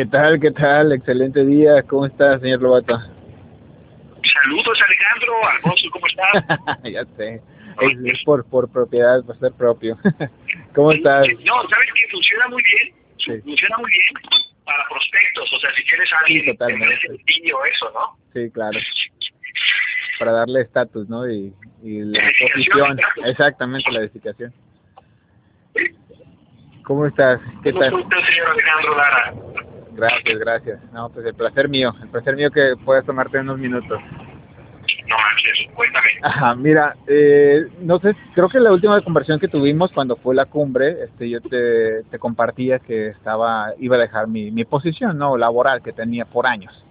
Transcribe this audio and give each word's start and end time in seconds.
¿Qué 0.00 0.06
tal, 0.06 0.40
qué 0.40 0.50
tal? 0.50 0.92
Excelente 0.92 1.44
día. 1.44 1.82
¿Cómo 1.82 2.06
estás, 2.06 2.40
señor 2.40 2.62
Lobato? 2.62 2.98
Saludos, 4.32 4.82
Alejandro. 4.86 5.46
Alfonso, 5.46 5.88
¿cómo 5.92 6.06
estás? 6.06 6.82
ya 6.84 7.04
sé. 7.18 7.42
Es, 7.82 8.24
por, 8.24 8.48
por 8.48 8.72
propiedad, 8.72 9.22
por 9.22 9.38
ser 9.38 9.52
propio. 9.52 9.98
¿Cómo 10.74 10.92
estás? 10.92 11.26
No, 11.44 11.68
¿sabes 11.68 11.88
qué? 11.94 12.08
Funciona 12.12 12.48
muy 12.48 12.62
bien. 12.62 13.42
Funciona 13.42 13.76
muy 13.76 13.90
bien 13.90 14.40
para 14.64 14.88
prospectos. 14.88 15.52
O 15.52 15.58
sea, 15.58 15.70
si 15.74 15.82
quieres 15.84 16.10
a 16.14 16.18
alguien 16.20 16.44
sí, 16.46 16.50
totalmente. 16.52 16.94
eso, 16.94 17.92
¿no? 17.92 18.16
Sí, 18.32 18.50
claro. 18.52 18.78
Para 20.18 20.32
darle 20.32 20.62
estatus, 20.62 21.10
¿no? 21.10 21.30
Y, 21.30 21.52
y 21.82 22.00
la 22.04 22.22
posición. 22.40 22.98
Exactamente, 23.26 23.92
la 23.92 24.00
edificación. 24.00 24.54
¿Cómo 26.84 27.06
estás? 27.06 27.38
¿Qué 27.62 27.72
tal? 27.72 27.90
¿Cómo 27.90 28.02
estás, 28.02 28.26
señor 28.26 28.48
Alejandro 28.48 28.96
Lara? 28.96 29.34
Gracias, 29.94 30.38
gracias. 30.38 30.80
No, 30.92 31.10
pues 31.10 31.26
el 31.26 31.34
placer 31.34 31.68
mío, 31.68 31.94
el 32.02 32.08
placer 32.08 32.36
mío 32.36 32.50
que 32.50 32.74
puedas 32.84 33.04
tomarte 33.04 33.38
unos 33.38 33.58
minutos. 33.58 34.00
No 35.08 35.16
manches, 35.16 35.68
cuéntame. 35.74 36.08
Ajá, 36.22 36.54
mira, 36.54 36.96
eh, 37.06 37.66
no 37.80 37.98
sé, 38.00 38.14
creo 38.34 38.48
que 38.48 38.60
la 38.60 38.72
última 38.72 39.00
conversación 39.02 39.40
que 39.40 39.48
tuvimos 39.48 39.92
cuando 39.92 40.16
fue 40.16 40.34
la 40.34 40.46
cumbre, 40.46 41.04
este, 41.04 41.28
yo 41.28 41.40
te, 41.40 42.04
te 42.04 42.18
compartía 42.18 42.78
que 42.78 43.08
estaba, 43.08 43.72
iba 43.78 43.96
a 43.96 44.00
dejar 44.00 44.26
mi, 44.28 44.50
mi 44.50 44.64
posición, 44.64 45.18
no, 45.18 45.36
laboral 45.36 45.82
que 45.82 45.92
tenía 45.92 46.24
por 46.24 46.46
años. 46.46 46.84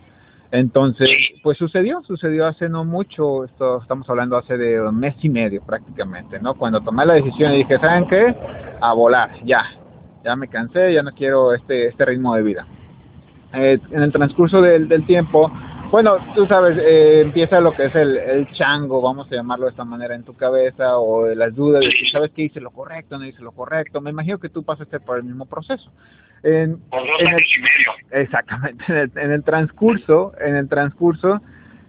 Entonces, 0.51 1.09
pues 1.43 1.57
sucedió, 1.57 2.01
sucedió 2.03 2.47
hace 2.47 2.69
no 2.69 2.83
mucho, 2.83 3.45
esto 3.45 3.81
estamos 3.81 4.09
hablando 4.09 4.35
hace 4.35 4.57
de 4.57 4.81
un 4.81 4.99
mes 4.99 5.15
y 5.21 5.29
medio 5.29 5.61
prácticamente, 5.61 6.39
¿no? 6.39 6.55
Cuando 6.55 6.81
tomé 6.81 7.05
la 7.05 7.13
decisión 7.13 7.53
y 7.53 7.57
dije, 7.57 7.77
¿saben 7.77 8.07
qué? 8.07 8.35
A 8.81 8.93
volar, 8.93 9.31
ya, 9.43 9.65
ya 10.23 10.35
me 10.35 10.47
cansé, 10.47 10.91
ya 10.91 11.03
no 11.03 11.11
quiero 11.11 11.53
este, 11.53 11.89
este 11.89 12.03
ritmo 12.03 12.35
de 12.35 12.41
vida. 12.41 12.67
Eh, 13.53 13.79
en 13.91 14.03
el 14.03 14.11
transcurso 14.11 14.61
del, 14.61 14.87
del 14.87 15.05
tiempo, 15.05 15.51
bueno, 15.91 16.17
tú 16.35 16.45
sabes, 16.45 16.77
eh, 16.77 17.21
empieza 17.21 17.59
lo 17.59 17.73
que 17.73 17.85
es 17.85 17.95
el, 17.95 18.15
el 18.15 18.51
chango, 18.51 19.01
vamos 19.01 19.27
a 19.31 19.35
llamarlo 19.35 19.65
de 19.65 19.71
esta 19.71 19.85
manera, 19.85 20.13
en 20.13 20.23
tu 20.23 20.35
cabeza, 20.35 20.99
o 20.99 21.27
las 21.29 21.55
dudas 21.55 21.83
de 21.83 21.89
si 21.89 22.05
sabes 22.11 22.29
que 22.31 22.43
hice 22.43 22.61
lo 22.61 22.69
correcto, 22.69 23.17
no 23.17 23.25
hice 23.25 23.41
lo 23.41 23.51
correcto. 23.53 23.99
Me 23.99 24.11
imagino 24.11 24.37
que 24.37 24.49
tú 24.49 24.61
pasaste 24.61 24.99
por 24.99 25.17
el 25.17 25.23
mismo 25.23 25.45
proceso. 25.45 25.91
En, 26.43 26.79
en 26.91 27.27
el, 27.27 27.43
exactamente, 28.11 28.83
en 28.87 28.97
el, 28.97 29.11
en 29.15 29.31
el, 29.31 29.43
transcurso, 29.43 30.33
en 30.39 30.55
el 30.55 30.69
transcurso, 30.69 31.41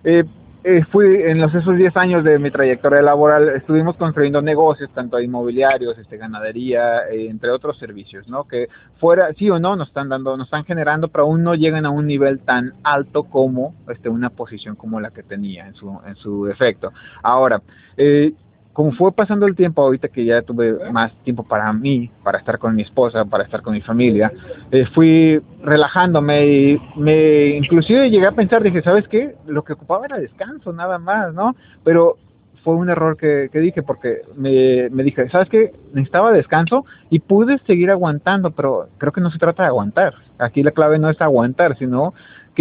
eh, 0.03 0.25
eh, 0.65 0.85
fui 0.91 1.23
en 1.23 1.41
los 1.41 1.55
esos 1.55 1.77
10 1.77 1.97
años 1.97 2.25
de 2.25 2.39
mi 2.39 2.51
trayectoria 2.51 3.03
laboral 3.03 3.49
estuvimos 3.51 3.97
construyendo 3.97 4.43
negocios 4.43 4.91
tanto 4.95 5.19
inmobiliarios 5.21 5.99
este 5.99 6.17
ganadería 6.17 7.09
eh, 7.09 7.29
entre 7.29 7.51
otros 7.51 7.79
servicios 7.79 8.29
no 8.29 8.45
que 8.45 8.69
fuera 8.99 9.33
sí 9.35 9.49
o 9.49 9.59
no 9.59 9.77
nos 9.77 9.89
están 9.89 10.09
dando 10.09 10.37
nos 10.37 10.49
están 10.49 10.65
generando 10.65 11.09
pero 11.09 11.25
aún 11.25 11.43
no 11.43 11.55
llegan 11.55 11.87
a 11.87 11.91
un 11.91 12.07
nivel 12.07 12.41
tan 12.41 12.75
alto 12.83 13.25
como 13.25 13.75
este 13.89 14.09
una 14.09 14.31
posición 14.31 14.77
como 14.77 15.01
la 15.01 15.11
que 15.11 15.23
tenía 15.23 15.67
en 15.67 15.75
su 15.75 15.99
en 16.07 16.17
su 16.17 16.49
efecto. 16.49 16.93
Ahora 17.23 17.63
eh, 17.97 18.33
como 18.81 18.93
fue 18.93 19.13
pasando 19.13 19.47
el 19.47 19.55
tiempo 19.55 19.83
ahorita 19.83 20.09
que 20.09 20.25
ya 20.25 20.41
tuve 20.41 20.91
más 20.91 21.13
tiempo 21.23 21.43
para 21.43 21.71
mí, 21.71 22.11
para 22.25 22.39
estar 22.39 22.59
con 22.59 22.75
mi 22.75 22.81
esposa, 22.81 23.27
para 23.27 23.45
estar 23.45 23.61
con 23.61 23.75
mi 23.75 23.83
familia, 23.83 24.33
eh, 24.71 24.87
fui 24.95 25.39
relajándome 25.63 26.47
y 26.47 26.81
me 26.97 27.49
inclusive 27.59 28.09
llegué 28.09 28.27
a 28.27 28.33
pensar, 28.33 28.63
dije, 28.63 28.81
¿sabes 28.81 29.07
qué? 29.09 29.35
Lo 29.47 29.65
que 29.65 29.75
ocupaba 29.75 30.07
era 30.07 30.19
descanso, 30.19 30.73
nada 30.73 30.99
más, 30.99 31.35
¿no? 31.35 31.55
Pero 31.85 32.17
fue 32.65 32.75
un 32.75 32.89
error 32.89 33.19
que, 33.19 33.51
dije 33.53 33.83
porque 33.83 34.23
me, 34.35 34.89
me 34.89 35.03
dije, 35.03 35.29
¿sabes 35.29 35.51
qué? 35.51 35.75
Necesitaba 35.93 36.33
descanso 36.33 36.87
y 37.11 37.19
pude 37.19 37.59
seguir 37.67 37.91
aguantando, 37.91 38.51
pero 38.51 38.89
creo 38.97 39.13
que 39.13 39.21
no 39.21 39.31
se 39.31 39.39
trata 39.39 39.65
de 39.65 39.69
aguantar. 39.69 40.15
Aquí 40.39 40.63
la 40.63 40.71
clave 40.71 40.99
no 40.99 41.11
es 41.11 41.21
aguantar, 41.21 41.77
sino 41.77 42.15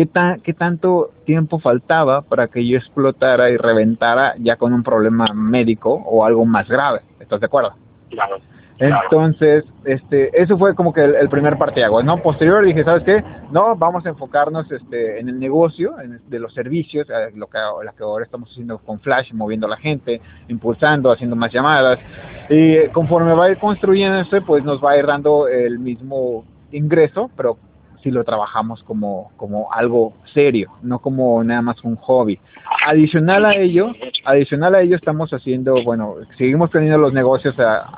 ¿qué, 0.07 0.41
¿qué 0.43 0.53
tanto 0.53 1.11
tiempo 1.25 1.59
faltaba 1.59 2.21
para 2.21 2.47
que 2.47 2.65
yo 2.67 2.77
explotara 2.77 3.49
y 3.49 3.57
reventara 3.57 4.35
ya 4.37 4.55
con 4.55 4.73
un 4.73 4.83
problema 4.83 5.27
médico 5.33 5.93
o 5.93 6.25
algo 6.25 6.45
más 6.45 6.67
grave? 6.67 7.01
¿Estás 7.19 7.39
de 7.39 7.45
acuerdo? 7.45 7.73
Claro. 8.09 8.37
Entonces, 8.79 9.65
este, 9.83 10.41
eso 10.41 10.57
fue 10.57 10.73
como 10.73 10.93
que 10.93 11.03
el, 11.03 11.15
el 11.15 11.27
primer 11.27 11.57
parteaguas, 11.57 12.05
¿no? 12.05 12.21
Posterior 12.23 12.63
dije, 12.63 12.85
¿sabes 12.85 13.03
qué? 13.03 13.23
No, 13.51 13.75
vamos 13.75 14.05
a 14.05 14.09
enfocarnos 14.09 14.71
este, 14.71 15.19
en 15.19 15.27
el 15.27 15.37
negocio, 15.37 15.99
en, 15.99 16.21
de 16.27 16.39
los 16.39 16.53
servicios, 16.53 17.05
lo 17.35 17.47
que, 17.47 17.57
lo 17.57 17.93
que 17.93 18.03
ahora 18.03 18.23
estamos 18.23 18.49
haciendo 18.49 18.77
con 18.77 19.01
Flash, 19.01 19.33
moviendo 19.33 19.67
a 19.67 19.71
la 19.71 19.77
gente, 19.77 20.21
impulsando, 20.47 21.11
haciendo 21.11 21.35
más 21.35 21.51
llamadas. 21.51 21.99
Y 22.49 22.87
conforme 22.89 23.33
va 23.33 23.45
a 23.45 23.51
ir 23.51 23.57
construyendo 23.57 24.17
esto, 24.19 24.41
pues 24.45 24.63
nos 24.63 24.81
va 24.83 24.91
a 24.91 24.97
ir 24.97 25.05
dando 25.05 25.49
el 25.49 25.77
mismo 25.77 26.45
ingreso, 26.71 27.29
pero 27.35 27.57
si 28.03 28.11
lo 28.11 28.23
trabajamos 28.23 28.83
como, 28.83 29.31
como 29.35 29.71
algo 29.73 30.13
serio, 30.33 30.71
no 30.81 30.99
como 30.99 31.43
nada 31.43 31.61
más 31.61 31.83
un 31.83 31.95
hobby. 31.97 32.39
Adicional 32.85 33.45
a 33.45 33.55
ello, 33.55 33.91
adicional 34.25 34.75
a 34.75 34.81
ello 34.81 34.95
estamos 34.95 35.31
haciendo, 35.33 35.83
bueno, 35.83 36.15
seguimos 36.37 36.71
teniendo 36.71 36.97
los 36.97 37.13
negocios 37.13 37.59
a, 37.59 37.89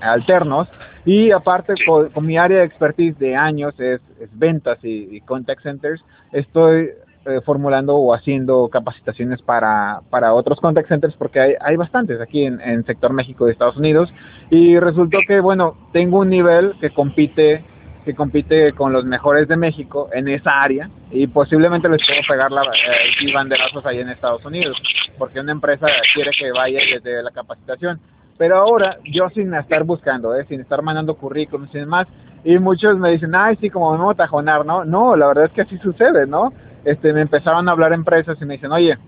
a, 0.00 0.12
alternos 0.12 0.68
y 1.04 1.30
aparte 1.30 1.74
con, 1.84 2.10
con, 2.10 2.26
mi 2.26 2.38
área 2.38 2.58
de 2.58 2.64
expertise 2.64 3.18
de 3.18 3.34
años 3.34 3.74
es, 3.80 4.00
es 4.20 4.28
ventas 4.32 4.78
y, 4.84 5.16
y, 5.16 5.20
contact 5.22 5.62
centers, 5.62 6.04
estoy 6.32 6.90
eh, 7.24 7.40
formulando 7.44 7.96
o 7.96 8.14
haciendo 8.14 8.68
capacitaciones 8.68 9.40
para, 9.42 10.00
para 10.10 10.34
otros 10.34 10.60
contact 10.60 10.88
centers 10.88 11.14
porque 11.14 11.40
hay, 11.40 11.54
hay 11.60 11.76
bastantes 11.76 12.20
aquí 12.20 12.44
en, 12.44 12.60
en 12.60 12.84
sector 12.84 13.12
México 13.12 13.46
y 13.46 13.52
Estados 13.52 13.76
Unidos 13.76 14.12
y 14.50 14.78
resultó 14.78 15.18
que, 15.26 15.40
bueno, 15.40 15.76
tengo 15.92 16.18
un 16.18 16.30
nivel 16.30 16.74
que 16.80 16.90
compite 16.90 17.64
que 18.04 18.14
compite 18.14 18.72
con 18.72 18.92
los 18.92 19.04
mejores 19.04 19.48
de 19.48 19.56
México 19.56 20.08
en 20.12 20.28
esa 20.28 20.62
área 20.62 20.90
y 21.10 21.26
posiblemente 21.26 21.88
les 21.88 22.00
puedo 22.06 22.20
pegar 22.28 22.50
la, 22.50 22.62
eh, 22.62 23.32
banderazos 23.32 23.84
ahí 23.86 24.00
en 24.00 24.08
Estados 24.08 24.44
Unidos, 24.44 24.76
porque 25.18 25.40
una 25.40 25.52
empresa 25.52 25.86
quiere 26.14 26.30
que 26.36 26.50
vaya 26.52 26.80
desde 26.92 27.22
la 27.22 27.30
capacitación. 27.30 28.00
Pero 28.38 28.56
ahora, 28.56 28.98
yo 29.04 29.28
sin 29.30 29.54
estar 29.54 29.84
buscando, 29.84 30.34
¿eh? 30.34 30.44
sin 30.48 30.60
estar 30.60 30.82
mandando 30.82 31.14
currículums 31.14 31.70
sin 31.70 31.86
más, 31.86 32.08
y 32.44 32.58
muchos 32.58 32.98
me 32.98 33.10
dicen, 33.10 33.34
ay, 33.34 33.56
sí, 33.60 33.70
como 33.70 33.92
me 33.92 34.02
voy 34.02 34.14
a 34.14 34.16
tajonar, 34.16 34.66
¿no? 34.66 34.84
No, 34.84 35.14
la 35.14 35.28
verdad 35.28 35.44
es 35.44 35.52
que 35.52 35.62
así 35.62 35.78
sucede, 35.78 36.26
¿no? 36.26 36.52
Este, 36.84 37.12
me 37.12 37.20
empezaron 37.20 37.68
a 37.68 37.72
hablar 37.72 37.92
empresas 37.92 38.36
y 38.40 38.44
me 38.44 38.54
dicen, 38.54 38.72
oye, 38.72 38.98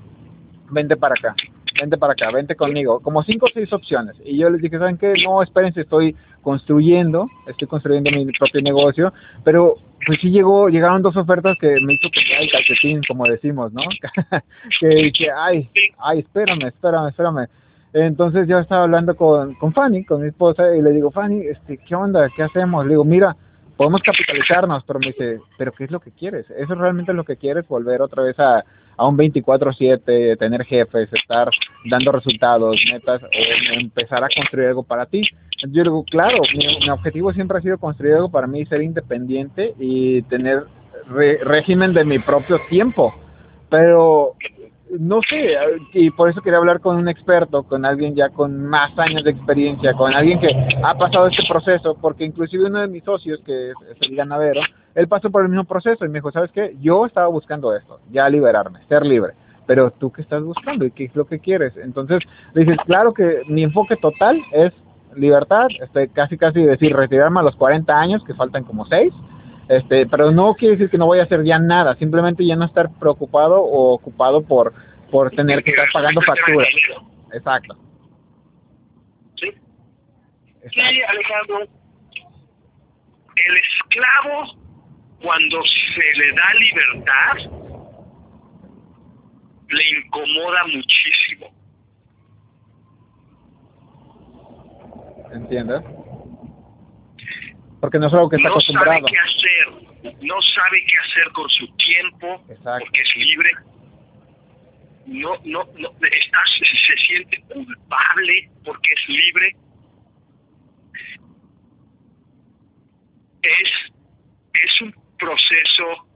vente 0.70 0.96
para 0.96 1.14
acá, 1.14 1.34
vente 1.80 1.98
para 1.98 2.12
acá, 2.12 2.30
vente 2.30 2.54
conmigo, 2.56 3.00
como 3.00 3.22
cinco 3.22 3.46
o 3.46 3.50
seis 3.52 3.72
opciones. 3.72 4.16
Y 4.24 4.38
yo 4.38 4.50
les 4.50 4.62
dije, 4.62 4.78
¿saben 4.78 4.98
qué? 4.98 5.14
No, 5.24 5.42
espérense, 5.42 5.82
estoy 5.82 6.14
construyendo, 6.42 7.28
estoy 7.46 7.68
construyendo 7.68 8.10
mi 8.10 8.26
propio 8.32 8.62
negocio, 8.62 9.12
pero 9.44 9.76
pues 10.06 10.20
sí 10.20 10.30
llegó, 10.30 10.68
llegaron 10.68 11.02
dos 11.02 11.16
ofertas 11.16 11.56
que 11.60 11.76
me 11.80 11.94
hizo 11.94 12.08
ay, 12.38 12.48
calcetín, 12.50 13.00
como 13.08 13.24
decimos, 13.24 13.72
¿no? 13.72 13.82
que 14.80 14.88
dije, 14.88 15.28
ay, 15.34 15.68
ay, 15.98 16.20
espérame, 16.20 16.66
espérame, 16.66 17.08
espérame. 17.08 17.48
Entonces 17.92 18.48
yo 18.48 18.58
estaba 18.58 18.84
hablando 18.84 19.16
con, 19.16 19.54
con 19.54 19.72
Fanny, 19.72 20.04
con 20.04 20.22
mi 20.22 20.28
esposa, 20.28 20.74
y 20.76 20.82
le 20.82 20.90
digo, 20.90 21.10
Fanny, 21.10 21.46
este, 21.46 21.78
¿qué 21.78 21.94
onda? 21.94 22.28
¿Qué 22.36 22.42
hacemos? 22.42 22.84
Le 22.84 22.90
digo, 22.90 23.04
mira, 23.04 23.36
podemos 23.76 24.02
capitalizarnos, 24.02 24.84
pero 24.84 24.98
me 24.98 25.06
dice, 25.06 25.38
¿pero 25.56 25.72
qué 25.72 25.84
es 25.84 25.90
lo 25.90 26.00
que 26.00 26.10
quieres? 26.10 26.46
¿Eso 26.50 26.74
realmente 26.74 27.12
lo 27.12 27.24
que 27.24 27.36
quieres? 27.36 27.66
¿Volver 27.68 28.02
otra 28.02 28.24
vez 28.24 28.38
a, 28.38 28.64
a 28.96 29.06
un 29.06 29.16
24/7, 29.16 30.36
tener 30.36 30.64
jefes, 30.64 31.08
estar 31.12 31.50
dando 31.90 32.12
resultados, 32.12 32.80
metas, 32.92 33.22
o 33.22 33.78
empezar 33.78 34.22
a 34.24 34.28
construir 34.34 34.68
algo 34.68 34.82
para 34.82 35.06
ti. 35.06 35.22
Yo 35.68 35.82
digo, 35.82 36.04
claro, 36.04 36.42
mi, 36.56 36.90
objetivo 36.90 37.32
siempre 37.32 37.58
ha 37.58 37.62
sido 37.62 37.78
construir 37.78 38.14
algo 38.14 38.30
para 38.30 38.46
mí, 38.46 38.64
ser 38.66 38.82
independiente 38.82 39.74
y 39.78 40.22
tener 40.22 40.64
régimen 41.08 41.92
de 41.92 42.04
mi 42.04 42.18
propio 42.18 42.60
tiempo. 42.68 43.14
Pero 43.68 44.34
no 44.98 45.20
sé, 45.28 45.56
y 45.92 46.10
por 46.10 46.28
eso 46.28 46.40
quería 46.40 46.58
hablar 46.58 46.80
con 46.80 46.96
un 46.96 47.08
experto, 47.08 47.62
con 47.62 47.84
alguien 47.84 48.14
ya 48.14 48.28
con 48.28 48.66
más 48.66 48.96
años 48.98 49.24
de 49.24 49.30
experiencia, 49.30 49.92
con 49.94 50.14
alguien 50.14 50.40
que 50.40 50.48
ha 50.82 50.96
pasado 50.96 51.26
este 51.26 51.42
proceso, 51.48 51.96
porque 52.00 52.24
inclusive 52.24 52.66
uno 52.66 52.80
de 52.80 52.88
mis 52.88 53.04
socios, 53.04 53.40
que 53.44 53.70
es, 53.70 53.76
el 54.00 54.16
ganadero, 54.16 54.60
él 54.94 55.08
pasó 55.08 55.30
por 55.30 55.42
el 55.42 55.48
mismo 55.48 55.64
proceso 55.64 56.04
y 56.04 56.08
me 56.08 56.18
dijo, 56.18 56.30
¿sabes 56.32 56.50
qué? 56.52 56.76
Yo 56.80 57.06
estaba 57.06 57.28
buscando 57.28 57.74
esto, 57.74 58.00
ya 58.10 58.28
liberarme, 58.28 58.80
ser 58.88 59.04
libre. 59.04 59.34
Pero 59.66 59.90
tú 59.90 60.12
qué 60.12 60.22
estás 60.22 60.42
buscando 60.42 60.84
y 60.84 60.90
qué 60.90 61.04
es 61.04 61.16
lo 61.16 61.26
que 61.26 61.38
quieres. 61.38 61.74
Entonces, 61.76 62.20
dices, 62.54 62.76
claro 62.84 63.14
que 63.14 63.42
mi 63.48 63.62
enfoque 63.62 63.96
total 63.96 64.38
es 64.52 64.72
libertad, 65.16 65.68
este, 65.80 66.08
casi 66.08 66.36
casi 66.36 66.62
decir 66.62 66.94
retirarme 66.94 67.40
a 67.40 67.44
los 67.44 67.56
40 67.56 67.98
años, 67.98 68.22
que 68.24 68.34
faltan 68.34 68.64
como 68.64 68.84
6, 68.84 69.12
este, 69.68 70.06
pero 70.06 70.30
no 70.30 70.54
quiere 70.54 70.76
decir 70.76 70.90
que 70.90 70.98
no 70.98 71.06
voy 71.06 71.20
a 71.20 71.24
hacer 71.24 71.44
ya 71.44 71.58
nada, 71.58 71.94
simplemente 71.96 72.44
ya 72.44 72.56
no 72.56 72.64
estar 72.64 72.90
preocupado 72.98 73.60
o 73.60 73.94
ocupado 73.94 74.42
por, 74.42 74.74
por 75.10 75.30
tener 75.30 75.62
que 75.62 75.70
estar 75.70 75.88
pagando 75.92 76.20
facturas. 76.22 76.68
Exacto. 77.32 77.76
Sí. 79.36 79.50
Sí, 80.72 80.80
Alejandro. 81.08 81.60
El 83.36 83.56
esclavo 83.56 84.64
cuando 85.24 85.62
se 85.64 86.18
le 86.18 86.32
da 86.32 86.54
libertad, 86.54 87.36
le 89.68 89.98
incomoda 89.98 90.66
muchísimo. 90.66 91.46
¿Entiendes? 95.32 95.82
Porque 97.80 97.98
no 97.98 98.06
es 98.06 98.14
algo 98.14 98.28
que 98.28 98.36
está 98.36 98.48
no 98.48 98.54
acostumbrado. 98.54 99.00
Sabe. 99.00 99.18
No 100.20 100.40
sabe 100.42 100.84
qué 100.86 100.96
hacer 100.98 101.32
con 101.32 101.48
su 101.50 101.66
tiempo 101.76 102.44
porque 102.46 103.00
es 103.00 103.16
libre, 103.16 103.50
no, 105.06 105.38
no, 105.44 105.64
no 105.76 105.90
está, 106.00 106.38
se 106.46 106.96
siente 106.96 107.42
culpable 107.42 108.50
porque 108.64 108.92
es 108.92 109.08
libre. 109.08 109.56
Es, 113.42 113.70
es 114.54 114.80
un 114.80 114.94
proceso 115.18 116.08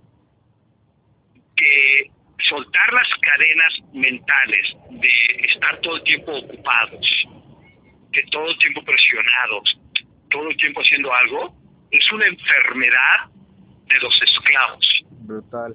que 1.55 2.11
soltar 2.49 2.93
las 2.93 3.09
cadenas 3.21 3.75
mentales 3.93 4.77
de 4.91 5.47
estar 5.47 5.81
todo 5.81 5.97
el 5.97 6.03
tiempo 6.05 6.33
ocupados, 6.33 7.29
que 8.13 8.23
todo 8.31 8.49
el 8.49 8.59
tiempo 8.59 8.83
presionados, 8.83 9.81
todo 10.31 10.49
el 10.49 10.57
tiempo 10.57 10.81
haciendo 10.81 11.13
algo, 11.13 11.55
es 11.91 12.13
una 12.13 12.27
enfermedad 12.27 13.31
de 13.89 14.01
los 14.01 14.23
esclavos. 14.23 15.05
Brutal. 15.23 15.75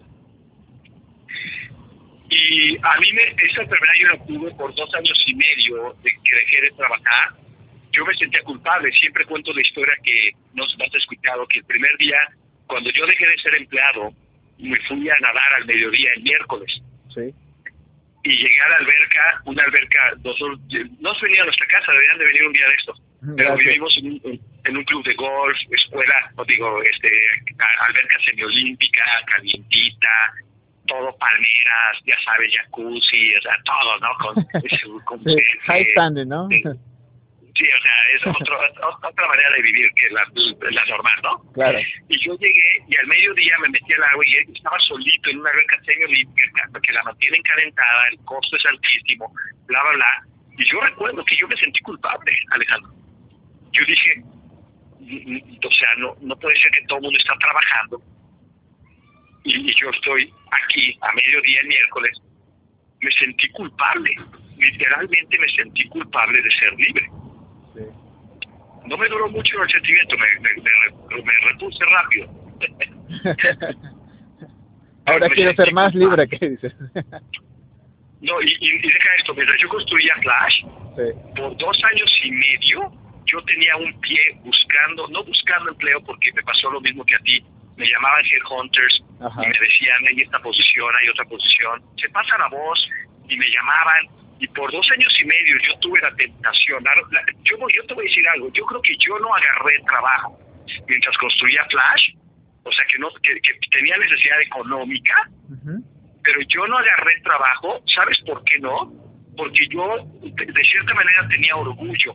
Y 2.30 2.78
a 2.78 3.00
mí 3.00 3.14
me, 3.14 3.24
esa 3.46 3.62
enfermedad 3.62 3.94
yo 4.00 4.08
la 4.08 4.26
tuve 4.26 4.52
por 4.56 4.74
dos 4.76 4.94
años 4.96 5.24
y 5.28 5.36
medio 5.36 5.96
de 6.04 6.12
que 6.24 6.36
dejé 6.36 6.62
de 6.62 6.72
trabajar. 6.72 7.30
Yo 7.92 8.06
me 8.06 8.14
sentía 8.16 8.42
culpable. 8.44 8.92
Siempre 8.94 9.26
cuento 9.26 9.54
la 9.54 9.62
historia 9.62 9.94
que 10.04 10.32
no 10.54 10.68
se 10.68 10.84
has 10.84 10.96
escuchado, 10.96 11.48
que 11.48 11.60
el 11.60 11.66
primer 11.66 11.96
día, 11.98 12.18
cuando 12.66 12.90
yo 12.90 13.06
dejé 13.06 13.28
de 13.28 13.38
ser 13.38 13.56
empleado, 13.56 14.12
me 14.58 14.80
fui 14.82 15.08
a 15.10 15.20
nadar 15.20 15.54
al 15.58 15.66
mediodía 15.66 16.12
el 16.16 16.24
miércoles. 16.24 16.82
Sí. 17.14 17.34
Y 18.24 18.30
llegué 18.30 18.62
a 18.62 18.70
la 18.70 18.76
alberca, 18.78 19.42
una 19.46 19.64
alberca, 19.64 20.14
nosotros, 20.24 20.60
no 21.00 21.14
se 21.16 21.26
venía 21.26 21.42
a 21.42 21.46
nuestra 21.46 21.68
casa, 21.68 21.92
deberían 21.92 22.18
de 22.18 22.26
venir 22.26 22.48
un 22.48 22.54
día 22.54 22.68
de 22.68 22.76
estos. 22.76 23.02
Pero 23.36 23.56
vivimos 23.58 23.98
en 23.98 24.08
un, 24.08 24.42
en 24.66 24.78
un 24.78 24.84
club 24.86 25.04
de 25.04 25.14
golf, 25.16 25.58
escuela, 25.72 26.32
o 26.38 26.46
digo, 26.46 26.82
este, 26.84 27.10
alberca 27.82 28.20
semiolímpica, 28.26 29.04
calientita, 29.26 30.34
todo 30.88 31.16
palmeras, 31.18 31.98
ya 32.06 32.16
sabes, 32.24 32.54
jacuzzi, 32.56 33.36
o 33.36 33.42
sea, 33.42 33.58
todo, 33.64 34.00
¿no? 34.00 34.10
Con, 34.20 35.24
sí, 35.26 35.42
high 35.66 35.86
standing, 35.92 36.28
¿no? 36.28 36.48
Sí, 36.50 37.66
o 37.68 37.82
sea, 37.82 38.10
es 38.16 38.26
otro, 38.42 38.58
otra 39.08 39.28
manera 39.28 39.50
de 39.56 39.62
vivir 39.62 39.90
que 39.96 40.10
la, 40.10 40.26
la 40.72 40.86
normal, 40.86 41.20
¿no? 41.24 41.52
Claro. 41.54 41.80
Y 42.10 42.20
yo 42.26 42.36
llegué 42.38 42.84
y 42.88 42.96
al 42.96 43.08
mediodía 43.08 43.56
me 43.62 43.70
metí 43.70 43.94
al 43.94 44.04
agua 44.04 44.26
y 44.26 44.52
estaba 44.54 44.80
solito 44.80 45.30
en 45.30 45.40
una 45.40 45.52
alberca 45.52 45.80
semiolímpica 45.86 46.70
porque 46.72 46.92
la 46.94 47.04
mantienen 47.04 47.42
calentada, 47.44 48.08
el 48.12 48.18
costo 48.26 48.56
es 48.56 48.66
altísimo, 48.66 49.32
bla, 49.68 49.82
bla, 49.84 49.92
bla. 49.94 50.24
Y 50.58 50.66
yo 50.66 50.80
recuerdo 50.82 51.24
que 51.26 51.36
yo 51.36 51.48
me 51.48 51.58
sentí 51.58 51.80
culpable, 51.82 52.32
Alejandro. 52.52 52.92
Yo 53.72 53.86
dije, 53.86 54.24
o 55.04 55.72
sea, 55.72 55.90
no, 55.98 56.16
no 56.22 56.36
puede 56.38 56.56
ser 56.58 56.72
que 56.72 56.86
todo 56.88 56.98
el 57.00 57.04
mundo 57.04 57.18
está 57.20 57.34
trabajando 57.40 58.02
y, 59.44 59.74
yo 59.76 59.90
estoy 59.90 60.34
aquí 60.52 60.98
a 61.02 61.12
mediodía 61.14 61.60
el 61.62 61.68
miércoles, 61.68 62.22
me 63.02 63.12
sentí 63.12 63.50
culpable, 63.50 64.16
literalmente 64.58 65.40
me 65.40 65.50
sentí 65.50 65.88
culpable 65.90 66.42
de 66.42 66.52
ser 66.52 66.74
libre. 66.74 67.10
No 68.86 68.98
me 68.98 69.08
duró 69.08 69.30
mucho 69.30 69.62
el 69.64 69.70
sentimiento, 69.70 70.16
me, 70.18 70.28
me, 70.42 70.50
me, 71.24 71.34
repuse 71.52 71.86
rápido. 71.86 72.28
Ahora 75.06 75.30
quiero 75.34 75.54
ser 75.56 75.74
más 75.74 75.94
libre, 75.96 76.28
¿qué 76.28 76.50
dices? 76.50 76.74
no, 78.22 78.42
y, 78.42 78.58
y, 78.60 78.82
deja 78.82 79.16
esto, 79.18 79.34
mientras 79.34 79.60
yo 79.62 79.70
construía 79.70 80.16
Flash, 80.22 80.64
por 81.36 81.58
dos 81.58 81.82
años 81.84 82.22
y 82.24 82.32
medio, 82.32 82.92
yo 83.34 83.44
tenía 83.46 83.76
un 83.78 84.00
pie 84.00 84.20
buscando, 84.44 85.08
no 85.08 85.24
buscando 85.24 85.72
empleo 85.72 86.04
porque 86.04 86.32
me 86.34 86.44
pasó 86.44 86.70
lo 86.70 86.80
mismo 86.82 87.04
que 87.04 87.16
a 87.16 87.20
ti, 87.20 87.44
me 87.76 87.88
llamaban 87.88 88.24
headhunters 88.26 89.04
y 89.20 89.48
me 89.48 89.60
decían, 89.60 89.98
hay 90.08 90.22
esta 90.22 90.40
posición, 90.40 90.90
hay 91.02 91.10
otra 91.10 91.26
posición. 91.26 91.82
Se 91.98 92.08
pasa 92.10 92.38
la 92.38 92.48
voz 92.50 92.88
y 93.28 93.36
me 93.36 93.50
llamaban 93.50 94.08
y 94.40 94.48
por 94.50 94.72
dos 94.72 94.88
años 94.92 95.12
y 95.20 95.26
medio 95.26 95.58
yo 95.68 95.80
tuve 95.80 96.00
la 96.02 96.14
tentación. 96.16 96.84
yo, 97.44 97.58
yo 97.74 97.86
te 97.88 97.94
voy 97.96 98.06
a 98.06 98.10
decir 98.10 98.28
algo, 98.30 98.52
yo 98.54 98.66
creo 98.66 98.82
que 98.82 98.96
yo 98.98 99.18
no 99.18 99.34
agarré 99.34 99.80
trabajo 99.86 100.38
mientras 100.88 101.18
construía 101.18 101.66
Flash, 101.72 102.14
o 102.64 102.72
sea 102.72 102.86
que, 102.86 103.00
no, 103.00 103.10
que, 103.22 103.40
tenía 103.72 103.98
necesidad 103.98 104.42
económica, 104.42 105.16
pero 106.24 106.40
yo 106.48 106.68
no 106.68 106.78
agarré 106.78 107.20
trabajo, 107.22 107.82
¿sabes 107.96 108.20
por 108.22 108.44
qué 108.44 108.60
no? 108.60 108.94
Porque 109.36 109.68
yo 109.70 109.98
de, 110.22 110.64
cierta 110.64 110.94
manera 110.94 111.28
tenía 111.28 111.56
orgullo 111.56 112.14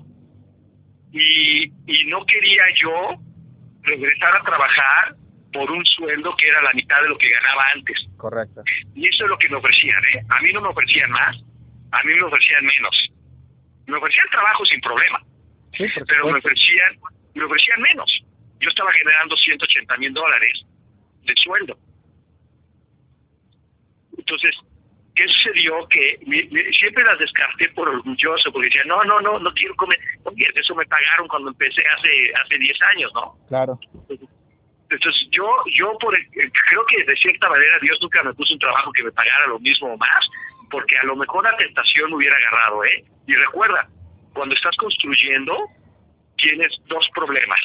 y, 1.12 1.64
y 1.86 2.04
no 2.06 2.24
quería 2.26 2.64
yo 2.80 3.16
regresar 3.82 4.36
a 4.36 4.42
trabajar 4.42 5.16
por 5.52 5.70
un 5.70 5.84
sueldo 5.86 6.36
que 6.36 6.48
era 6.48 6.62
la 6.62 6.72
mitad 6.72 7.00
de 7.02 7.08
lo 7.08 7.18
que 7.18 7.30
ganaba 7.30 7.64
antes. 7.74 8.08
Correcto. 8.16 8.62
Y 8.94 9.08
eso 9.08 9.24
es 9.24 9.30
lo 9.30 9.38
que 9.38 9.48
me 9.48 9.56
ofrecían, 9.56 10.02
¿eh? 10.14 10.22
A 10.28 10.40
mí 10.40 10.52
no 10.52 10.60
me 10.60 10.68
ofrecían 10.68 11.10
más, 11.10 11.36
a 11.92 12.02
mí 12.02 12.14
me 12.14 12.22
ofrecían 12.22 12.64
menos. 12.64 13.10
Me 13.86 13.96
ofrecían 13.96 14.26
trabajo 14.30 14.64
sin 14.66 14.80
problema, 14.82 15.22
sí, 15.72 15.86
pero 16.06 16.26
me 16.26 16.38
ofrecían, 16.38 16.98
me 17.34 17.44
ofrecían 17.44 17.80
menos. 17.80 18.24
Yo 18.60 18.68
estaba 18.68 18.92
generando 18.92 19.36
180 19.36 19.96
mil 19.96 20.12
dólares 20.12 20.66
de 21.22 21.34
sueldo. 21.36 21.78
Entonces, 24.18 24.54
¿qué 25.18 25.26
sucedió? 25.26 25.88
Que 25.88 26.18
siempre 26.78 27.02
las 27.02 27.18
descarté 27.18 27.68
por 27.70 27.88
orgulloso, 27.88 28.52
porque 28.52 28.68
decía, 28.68 28.84
no, 28.86 29.02
no, 29.02 29.20
no, 29.20 29.40
no 29.40 29.52
quiero 29.52 29.74
comer. 29.74 29.98
Oye, 30.22 30.46
eso 30.54 30.74
me 30.76 30.86
pagaron 30.86 31.26
cuando 31.26 31.48
empecé 31.48 31.82
hace 31.96 32.32
hace 32.44 32.58
10 32.58 32.82
años, 32.94 33.12
¿no? 33.14 33.36
Claro. 33.48 33.78
Entonces 34.90 35.28
yo, 35.32 35.44
yo 35.74 35.98
por 35.98 36.16
creo 36.32 36.86
que 36.86 37.04
de 37.04 37.16
cierta 37.16 37.48
manera 37.50 37.78
Dios 37.82 37.98
nunca 38.00 38.22
me 38.22 38.32
puso 38.32 38.54
un 38.54 38.60
trabajo 38.60 38.92
que 38.92 39.02
me 39.02 39.12
pagara 39.12 39.48
lo 39.48 39.58
mismo 39.58 39.92
o 39.92 39.98
más, 39.98 40.30
porque 40.70 40.96
a 40.96 41.04
lo 41.04 41.16
mejor 41.16 41.44
la 41.44 41.56
tentación 41.56 42.10
me 42.10 42.16
hubiera 42.16 42.36
agarrado, 42.36 42.84
¿eh? 42.84 43.04
Y 43.26 43.34
recuerda, 43.34 43.88
cuando 44.32 44.54
estás 44.54 44.76
construyendo, 44.76 45.66
tienes 46.36 46.80
dos 46.86 47.08
problemas. 47.12 47.60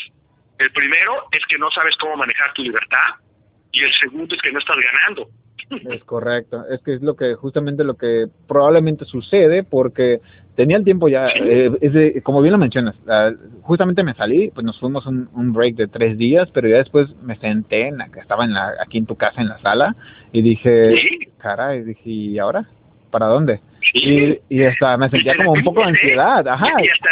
El 0.57 0.71
primero 0.71 1.27
es 1.31 1.45
que 1.45 1.57
no 1.57 1.69
sabes 1.71 1.95
cómo 1.97 2.17
manejar 2.17 2.51
tu 2.53 2.63
libertad 2.63 3.15
y 3.71 3.83
el 3.83 3.93
segundo 3.93 4.35
es 4.35 4.41
que 4.41 4.51
no 4.51 4.59
estás 4.59 4.77
ganando. 4.77 5.29
Es 5.69 6.03
correcto, 6.03 6.65
es 6.69 6.81
que 6.81 6.93
es 6.93 7.01
lo 7.01 7.15
que 7.15 7.35
justamente 7.35 7.83
lo 7.83 7.95
que 7.95 8.27
probablemente 8.47 9.05
sucede 9.05 9.63
porque 9.63 10.21
tenía 10.55 10.77
el 10.77 10.83
tiempo 10.83 11.07
ya, 11.07 11.29
eh, 11.29 12.21
como 12.23 12.41
bien 12.41 12.51
lo 12.51 12.57
mencionas, 12.57 12.95
justamente 13.61 14.03
me 14.03 14.13
salí, 14.13 14.51
pues 14.53 14.65
nos 14.65 14.79
fuimos 14.79 15.05
un, 15.05 15.29
un, 15.33 15.53
break 15.53 15.75
de 15.75 15.87
tres 15.87 16.17
días, 16.17 16.49
pero 16.53 16.67
ya 16.67 16.77
después 16.77 17.09
me 17.23 17.37
senté, 17.37 17.87
en 17.87 17.97
la, 17.97 18.09
estaba 18.15 18.45
en 18.45 18.53
la, 18.53 18.73
aquí 18.79 18.97
en 18.97 19.05
tu 19.05 19.15
casa 19.15 19.41
en 19.41 19.47
la 19.47 19.59
sala 19.59 19.95
y 20.31 20.41
dije, 20.41 20.95
caray, 21.37 21.83
dije, 21.83 22.09
¿y 22.09 22.39
ahora? 22.39 22.67
¿Para 23.09 23.27
dónde? 23.27 23.61
Y, 23.93 24.39
y 24.49 24.63
hasta 24.63 24.97
me 24.97 25.09
sentía 25.09 25.35
como 25.35 25.53
un 25.53 25.63
poco 25.63 25.81
de 25.81 25.87
ansiedad, 25.87 26.47
ajá. 26.47 26.67
Y 26.81 26.87
hasta 26.87 27.09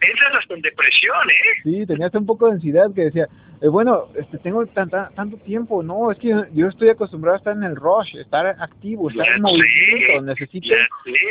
entras 0.00 0.34
hasta 0.38 0.54
en 0.54 0.62
depresión, 0.62 1.30
¿eh? 1.30 1.60
Sí, 1.62 1.86
tenía 1.86 2.06
hasta 2.06 2.18
un 2.18 2.26
poco 2.26 2.46
de 2.46 2.52
ansiedad 2.52 2.92
que 2.94 3.04
decía, 3.04 3.28
eh, 3.60 3.68
bueno, 3.68 4.08
este, 4.14 4.38
tengo 4.38 4.64
tanta, 4.66 5.10
tanto 5.16 5.36
tiempo, 5.38 5.82
no, 5.82 6.12
es 6.12 6.18
que 6.18 6.28
yo 6.52 6.68
estoy 6.68 6.90
acostumbrado 6.90 7.34
a 7.34 7.38
estar 7.38 7.56
en 7.56 7.64
el 7.64 7.74
rush, 7.74 8.16
estar 8.16 8.46
activo, 8.46 9.10
estar 9.10 9.26
en 9.26 9.42
movimiento, 9.42 10.22
necesito 10.22 10.74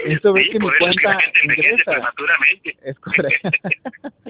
esto 0.06 0.34
ver 0.34 0.50
que 0.50 0.60
mi 0.60 0.68
cuenta 0.78 1.18
ingresa. 1.44 2.14
Es 2.84 3.00
correcto. 3.00 3.50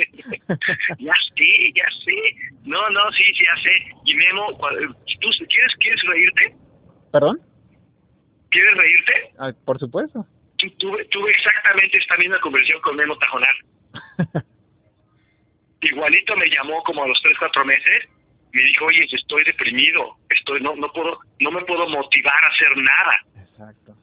ya 0.99 1.13
sé, 1.35 1.73
ya 1.75 1.89
sé. 2.03 2.35
No, 2.65 2.89
no, 2.89 3.11
sí, 3.13 3.23
sí, 3.23 3.43
ya 3.43 3.61
sé. 3.63 3.71
Y 4.05 4.15
Memo, 4.15 4.47
¿tú 5.19 5.29
quieres, 5.49 5.75
quieres 5.79 6.01
reírte? 6.03 6.55
¿Perdón? 7.11 7.39
¿Quieres 8.49 8.77
reírte? 8.77 9.13
Ah, 9.39 9.53
por 9.65 9.79
supuesto. 9.79 10.25
Tuve, 10.57 11.05
tuve 11.05 11.31
exactamente 11.31 11.97
esta 11.97 12.17
misma 12.17 12.39
conversación 12.39 12.81
con 12.81 12.95
Memo 12.95 13.17
Tajonar. 13.17 13.55
igualito 15.81 16.35
me 16.35 16.49
llamó 16.49 16.81
como 16.83 17.03
a 17.03 17.07
los 17.07 17.21
tres, 17.21 17.37
cuatro 17.37 17.65
meses, 17.65 18.07
me 18.51 18.61
dijo, 18.63 18.85
oye, 18.85 19.05
estoy 19.11 19.43
deprimido, 19.43 20.17
estoy, 20.29 20.61
no, 20.61 20.75
no 20.75 20.91
puedo, 20.91 21.19
no 21.39 21.51
me 21.51 21.61
puedo 21.65 21.87
motivar 21.87 22.43
a 22.43 22.47
hacer 22.47 22.77
nada. 22.77 23.21
Exacto. 23.37 23.95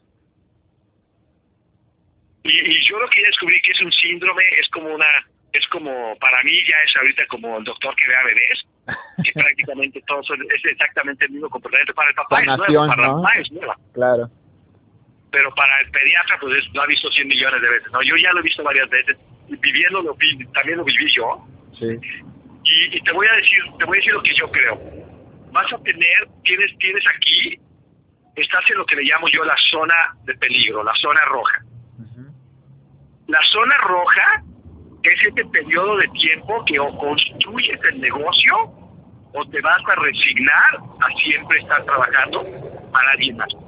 Y, 2.45 2.87
yo 2.87 2.99
lo 2.99 3.09
que 3.09 3.23
ya 3.23 3.29
descubrí 3.29 3.61
que 3.63 3.73
es 3.73 3.81
un 3.81 3.91
síndrome, 3.91 4.43
es 4.61 4.69
como 4.69 4.95
una, 4.95 5.07
es 5.53 5.67
como, 5.69 6.17
para 6.19 6.43
mí 6.43 6.53
ya 6.69 6.77
es 6.87 6.95
ahorita 6.97 7.27
como 7.27 7.57
el 7.59 7.65
doctor 7.65 7.97
que 7.97 8.07
ve 8.07 8.17
a 8.17 8.25
bebés, 8.25 8.67
que 9.25 9.33
prácticamente 9.35 10.03
todo 10.07 10.21
es 10.21 10.65
exactamente 10.65 11.25
el 11.25 11.33
mismo 11.33 11.49
comportamiento. 11.49 11.95
Para 11.95 12.11
el 12.11 12.15
papá 12.15 12.41
es 12.41 12.47
nuevo, 12.47 12.87
para 12.87 13.03
la 13.03 13.13
mamá 13.15 13.33
es 13.39 13.51
nueva. 13.51 13.77
Claro. 13.95 14.31
Pero 15.35 15.53
para 15.53 15.81
el 15.81 15.91
pediatra, 15.91 16.39
pues 16.41 16.65
lo 16.73 16.83
ha 16.83 16.87
visto 16.87 17.11
100 17.11 17.27
millones 17.27 17.61
de 17.61 17.69
veces, 17.69 17.91
¿no? 17.91 18.01
Yo 18.03 18.15
ya 18.17 18.33
lo 18.33 18.39
he 18.39 18.43
visto 18.45 18.63
varias 18.63 18.89
veces, 18.89 19.17
viviendo 19.49 20.01
lo, 20.01 20.17
también 20.53 20.79
lo 20.79 20.85
viví 20.85 21.13
yo, 21.13 21.45
y, 22.63 23.01
te 23.03 23.13
voy 23.13 23.27
a 23.27 23.33
decir, 23.35 23.59
te 23.77 23.85
voy 23.85 23.97
a 23.97 23.99
decir 23.99 24.13
lo 24.13 24.23
que 24.23 24.35
yo 24.37 24.49
creo. 24.53 24.81
Vas 25.51 25.73
a 25.73 25.79
tener, 25.79 26.29
tienes, 26.45 26.79
tienes 26.79 27.05
aquí, 27.17 27.59
estás 28.37 28.71
en 28.71 28.79
lo 28.79 28.87
que 28.87 28.95
le 28.95 29.03
llamo 29.03 29.27
yo 29.27 29.45
la 29.45 29.57
zona 29.73 29.95
de 30.23 30.35
peligro, 30.35 30.85
la 30.85 30.95
zona 30.95 31.21
roja. 31.25 31.65
La 33.27 33.41
zona 33.51 33.77
roja 33.79 34.45
es 35.03 35.27
este 35.27 35.45
periodo 35.47 35.97
de 35.97 36.07
tiempo 36.11 36.65
que 36.65 36.79
o 36.79 36.97
construyes 36.97 37.81
el 37.91 38.01
negocio 38.01 38.55
o 39.33 39.45
te 39.51 39.61
vas 39.63 39.83
a 39.89 39.95
resignar 39.97 40.79
a 41.01 41.09
siempre 41.19 41.59
estar 41.59 41.85
trabajando 41.85 42.45
para 42.93 43.11
alguien 43.11 43.37
más. 43.37 43.64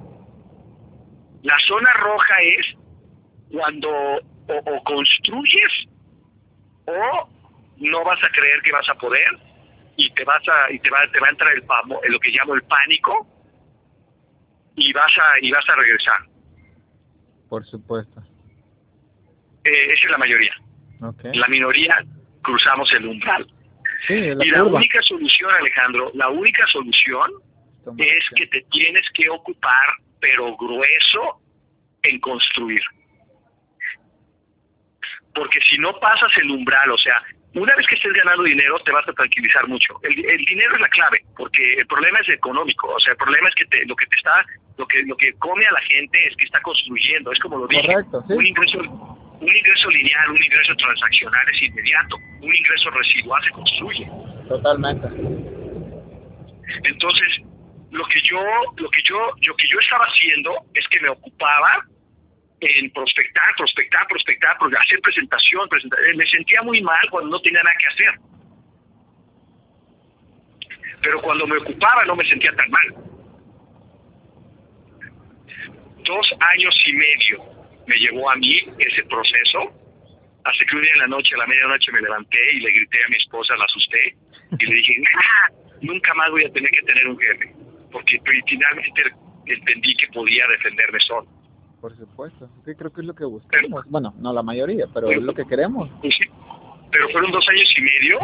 La 1.46 1.56
zona 1.60 1.92
roja 1.92 2.34
es 2.42 2.76
cuando 3.52 3.88
o, 4.48 4.82
construyes 4.82 5.86
o 6.86 7.28
no 7.76 8.04
vas 8.04 8.18
a 8.24 8.28
creer 8.30 8.60
que 8.62 8.72
vas 8.72 8.88
a 8.88 8.94
poder 8.96 9.30
y 9.96 10.10
te 10.10 10.24
vas 10.24 10.42
a 10.48 10.72
y 10.72 10.80
te 10.80 10.90
va, 10.90 10.98
te 11.12 11.20
va 11.20 11.28
a 11.28 11.30
entrar 11.30 11.54
el 11.54 11.62
pamo, 11.62 12.00
lo 12.08 12.18
que 12.18 12.32
llamo 12.32 12.54
el 12.54 12.62
pánico 12.62 13.28
y 14.74 14.92
vas 14.92 15.12
a 15.18 15.38
y 15.40 15.52
vas 15.52 15.68
a 15.68 15.76
regresar. 15.76 16.18
Por 17.48 17.64
supuesto. 17.64 18.20
Eh, 19.62 19.92
esa 19.92 20.04
es 20.04 20.10
la 20.10 20.18
mayoría. 20.18 20.54
La 21.32 21.46
minoría 21.46 22.04
cruzamos 22.42 22.92
el 22.92 23.06
umbral. 23.06 23.46
y 24.08 24.50
la 24.50 24.64
única 24.64 25.00
solución, 25.02 25.52
Alejandro, 25.54 26.10
la 26.14 26.28
única 26.28 26.66
solución 26.66 27.30
es 27.98 28.24
que 28.34 28.48
te 28.48 28.62
tienes 28.72 29.08
que 29.14 29.30
ocupar, 29.30 29.86
pero 30.26 30.56
grueso, 30.56 31.40
en 32.02 32.18
construir. 32.18 32.82
Porque 35.32 35.60
si 35.60 35.78
no 35.78 35.92
pasas 36.00 36.36
el 36.38 36.50
umbral, 36.50 36.90
o 36.90 36.98
sea, 36.98 37.22
una 37.54 37.76
vez 37.76 37.86
que 37.86 37.94
estés 37.94 38.12
ganando 38.12 38.42
dinero, 38.42 38.76
te 38.80 38.90
vas 38.90 39.08
a 39.08 39.12
tranquilizar 39.12 39.68
mucho. 39.68 39.94
El, 40.02 40.16
dinero 40.44 40.74
es 40.74 40.80
la 40.80 40.88
clave, 40.88 41.22
porque 41.36 41.74
el 41.74 41.86
problema 41.86 42.18
es 42.18 42.28
económico. 42.28 42.88
O 42.88 42.98
sea, 42.98 43.12
el 43.12 43.18
problema 43.18 43.48
es 43.48 43.54
que 43.54 43.66
te, 43.66 43.86
lo 43.86 43.94
que 43.94 44.06
te 44.06 44.16
está, 44.16 44.44
lo 44.76 44.86
que 44.88 45.02
lo 45.04 45.16
que 45.16 45.32
come 45.34 45.64
a 45.64 45.72
la 45.72 45.80
gente 45.82 46.18
es 46.26 46.34
que 46.36 46.46
está 46.46 46.60
construyendo. 46.62 47.30
Es 47.30 47.38
como 47.38 47.58
lo 47.58 47.68
dije, 47.68 47.94
un 48.28 48.46
ingreso, 48.46 48.78
un 48.78 49.56
ingreso 49.56 49.90
lineal, 49.90 50.30
un 50.30 50.42
ingreso 50.42 50.74
transaccional 50.74 51.48
es 51.52 51.62
inmediato. 51.62 52.16
Un 52.40 52.52
ingreso 52.52 52.90
residual 52.90 53.44
se 53.44 53.50
construye. 53.50 54.10
Totalmente. 54.48 55.06
Entonces, 56.82 57.42
lo 57.96 58.04
que 58.06 58.20
yo, 58.20 58.40
lo 58.76 58.90
que 58.90 59.02
yo, 59.02 59.18
lo 59.40 59.56
que 59.56 59.66
yo 59.66 59.78
estaba 59.78 60.04
haciendo 60.04 60.52
es 60.74 60.86
que 60.88 61.00
me 61.00 61.08
ocupaba 61.08 61.84
en 62.60 62.90
prospectar, 62.90 63.54
prospectar, 63.56 64.06
prospectar, 64.06 64.56
hacer 64.80 65.00
presentación, 65.00 65.68
presentar. 65.68 65.98
Eh, 66.00 66.16
me 66.16 66.26
sentía 66.26 66.62
muy 66.62 66.80
mal 66.82 67.08
cuando 67.10 67.30
no 67.30 67.40
tenía 67.40 67.62
nada 67.62 67.76
que 67.78 67.86
hacer. 67.86 68.20
Pero 71.02 71.20
cuando 71.22 71.46
me 71.46 71.58
ocupaba 71.58 72.04
no 72.04 72.16
me 72.16 72.28
sentía 72.28 72.54
tan 72.54 72.70
mal. 72.70 72.94
Dos 76.04 76.34
años 76.54 76.74
y 76.86 76.92
medio 76.92 77.44
me 77.86 77.96
llevó 77.96 78.30
a 78.30 78.36
mí 78.36 78.58
ese 78.78 79.04
proceso, 79.04 79.72
hasta 80.44 80.64
que 80.64 80.76
un 80.76 80.82
día 80.82 80.92
en 80.92 81.00
la 81.00 81.06
noche, 81.08 81.34
a 81.34 81.38
la 81.38 81.46
medianoche, 81.46 81.92
me 81.92 82.00
levanté 82.00 82.38
y 82.52 82.60
le 82.60 82.70
grité 82.70 83.04
a 83.04 83.08
mi 83.08 83.16
esposa, 83.16 83.56
la 83.56 83.64
asusté, 83.64 84.16
y 84.58 84.66
le 84.66 84.74
dije, 84.74 85.02
nunca 85.82 86.14
más 86.14 86.30
voy 86.30 86.44
a 86.44 86.52
tener 86.52 86.70
que 86.70 86.82
tener 86.82 87.08
un 87.08 87.18
jefe, 87.18 87.52
porque 87.90 88.20
finalmente 88.46 89.02
entendí 89.46 89.94
que 89.96 90.08
podía 90.08 90.46
defenderme 90.48 90.98
solo. 91.00 91.26
Por 91.80 91.96
supuesto, 91.96 92.48
sí, 92.64 92.72
creo 92.74 92.92
que 92.92 93.00
es 93.00 93.06
lo 93.06 93.14
que 93.14 93.24
buscamos. 93.24 93.84
bueno, 93.88 94.14
no 94.18 94.32
la 94.32 94.42
mayoría, 94.42 94.86
pero 94.92 95.10
es 95.10 95.22
lo 95.22 95.34
que 95.34 95.46
queremos. 95.46 95.88
Sí, 96.02 96.24
pero 96.90 97.08
fueron 97.10 97.30
dos 97.30 97.46
años 97.48 97.72
y 97.76 97.80
medio 97.82 98.18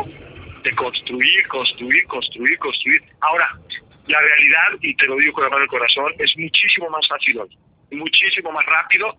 de 0.65 0.75
construir, 0.75 1.49
construir, 1.49 2.07
construir, 2.07 2.59
construir. 2.59 3.03
Ahora, 3.21 3.49
la 4.07 4.21
realidad, 4.21 4.79
y 4.81 4.95
te 4.95 5.07
lo 5.07 5.17
digo 5.17 5.35
con 5.35 5.45
la 5.45 5.51
mano 5.51 5.61
del 5.61 5.69
corazón, 5.69 6.13
es 6.19 6.33
muchísimo 6.37 6.89
más 6.91 7.07
fácil 7.09 7.39
hoy, 7.41 7.59
muchísimo 7.91 8.51
más 8.53 8.65
rápido, 8.67 9.17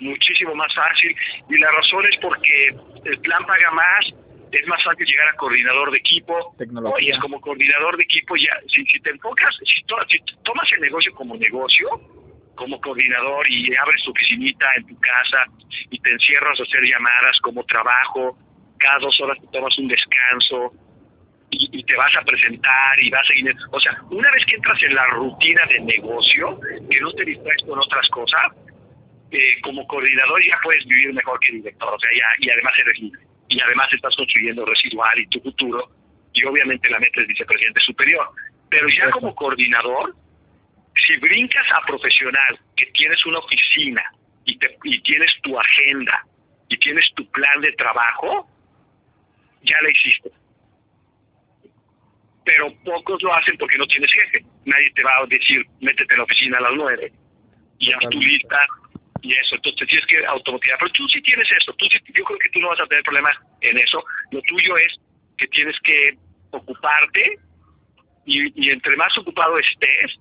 muchísimo 0.00 0.54
más 0.54 0.74
fácil. 0.74 1.16
Y 1.48 1.58
la 1.58 1.70
razón 1.70 2.04
es 2.10 2.18
porque 2.20 2.76
el 3.04 3.18
plan 3.20 3.44
paga 3.46 3.70
más, 3.70 4.14
es 4.52 4.66
más 4.68 4.82
fácil 4.82 5.06
llegar 5.06 5.28
a 5.28 5.36
coordinador 5.36 5.90
de 5.90 5.98
equipo. 5.98 6.54
Tecnología. 6.58 7.08
Y 7.08 7.10
es 7.10 7.18
como 7.18 7.40
coordinador 7.40 7.96
de 7.96 8.04
equipo, 8.04 8.36
ya, 8.36 8.56
si, 8.68 8.84
si 8.86 9.00
te 9.00 9.10
enfocas, 9.10 9.56
si, 9.64 9.74
si 9.74 9.82
tomas 9.82 10.72
el 10.72 10.80
negocio 10.80 11.12
como 11.14 11.36
negocio, 11.36 11.88
como 12.56 12.80
coordinador 12.80 13.48
y 13.50 13.74
abres 13.76 14.02
tu 14.02 14.10
oficinita 14.10 14.66
en 14.76 14.86
tu 14.86 14.98
casa 14.98 15.44
y 15.90 15.98
te 16.00 16.10
encierras 16.10 16.58
a 16.58 16.62
hacer 16.62 16.82
llamadas 16.82 17.38
como 17.40 17.64
trabajo, 17.64 18.36
cada 18.78 18.98
dos 18.98 19.20
horas 19.20 19.38
te 19.40 19.46
tomas 19.48 19.78
un 19.78 19.88
descanso 19.88 20.72
y, 21.50 21.84
te 21.84 21.96
vas 21.96 22.14
a 22.16 22.22
presentar 22.22 22.98
y 23.00 23.10
vas 23.10 23.22
a 23.22 23.26
seguir. 23.26 23.54
O 23.70 23.80
sea, 23.80 23.96
una 24.10 24.30
vez 24.32 24.44
que 24.46 24.56
entras 24.56 24.82
en 24.82 24.94
la 24.94 25.06
rutina 25.06 25.64
de 25.66 25.80
negocio, 25.80 26.58
que 26.90 27.00
no 27.00 27.12
te 27.12 27.24
distraes 27.24 27.62
con 27.64 27.78
otras 27.78 28.08
cosas, 28.08 28.52
eh, 29.30 29.60
como 29.62 29.86
coordinador 29.86 30.44
ya 30.44 30.58
puedes 30.62 30.84
vivir 30.86 31.12
mejor 31.12 31.38
que 31.40 31.52
director, 31.52 31.94
o 31.94 31.98
sea, 31.98 32.10
ya, 32.12 32.26
y 32.38 32.50
además 32.50 32.72
eres 32.78 32.98
libre. 32.98 33.22
Y 33.48 33.60
además 33.60 33.92
estás 33.92 34.14
construyendo 34.16 34.64
residual 34.64 35.18
y 35.18 35.26
tu 35.28 35.40
futuro, 35.40 35.90
y 36.32 36.44
obviamente 36.44 36.90
la 36.90 36.98
meta 36.98 37.20
es 37.20 37.26
vicepresidente 37.28 37.80
superior. 37.80 38.28
Pero 38.68 38.88
ya 38.88 39.10
como 39.10 39.34
coordinador, 39.34 40.14
si 40.94 41.16
brincas 41.18 41.66
a 41.72 41.86
profesional, 41.86 42.58
que 42.74 42.86
tienes 42.86 43.24
una 43.26 43.38
oficina 43.38 44.02
y, 44.44 44.58
te, 44.58 44.76
y 44.84 45.00
tienes 45.02 45.30
tu 45.42 45.58
agenda 45.58 46.26
y 46.68 46.76
tienes 46.78 47.08
tu 47.14 47.30
plan 47.30 47.60
de 47.60 47.72
trabajo, 47.72 48.48
ya 49.62 49.80
la 49.82 49.90
hiciste. 49.90 50.30
Pero 52.44 52.72
pocos 52.84 53.22
lo 53.22 53.34
hacen 53.34 53.56
porque 53.58 53.78
no 53.78 53.86
tienes 53.86 54.12
jefe. 54.12 54.44
Nadie 54.64 54.90
te 54.92 55.02
va 55.02 55.18
a 55.18 55.26
decir, 55.26 55.64
métete 55.80 56.14
en 56.14 56.18
la 56.18 56.24
oficina 56.24 56.58
a 56.58 56.62
las 56.62 56.72
nueve 56.74 57.12
y 57.78 57.92
haz 57.92 58.08
tu 58.10 58.20
lista 58.20 58.66
y 59.26 59.32
eso. 59.34 59.56
Entonces 59.56 59.88
tienes 59.88 60.06
que 60.06 60.24
automatizar. 60.26 60.78
Pero 60.78 60.92
tú 60.92 61.08
sí 61.08 61.20
tienes 61.22 61.50
eso. 61.50 61.72
Tú 61.74 61.86
yo 62.14 62.24
creo 62.24 62.38
que 62.38 62.50
tú 62.50 62.60
no 62.60 62.68
vas 62.68 62.80
a 62.80 62.86
tener 62.86 63.02
problemas 63.02 63.36
en 63.60 63.78
eso. 63.78 64.04
Lo 64.30 64.40
tuyo 64.42 64.76
es 64.78 64.96
que 65.36 65.46
tienes 65.48 65.78
que 65.80 66.16
ocuparte 66.50 67.38
y, 68.24 68.66
y 68.66 68.70
entre 68.70 68.96
más 68.96 69.16
ocupado 69.18 69.58
estés, 69.58 70.18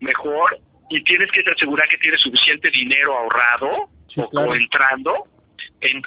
mejor 0.00 0.58
y 0.90 1.02
tienes 1.02 1.30
que 1.32 1.42
asegurar 1.50 1.88
que 1.88 1.98
tienes 1.98 2.20
suficiente 2.20 2.70
dinero 2.70 3.16
ahorrado 3.16 3.88
o, 4.16 4.54
entrando 4.54 5.12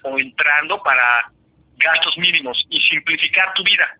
o 0.04 0.20
entrando 0.20 0.82
para 0.84 1.32
gastos 1.78 2.18
mínimos 2.18 2.66
y 2.70 2.80
simplificar 2.82 3.54
tu 3.54 3.64
vida. 3.64 3.98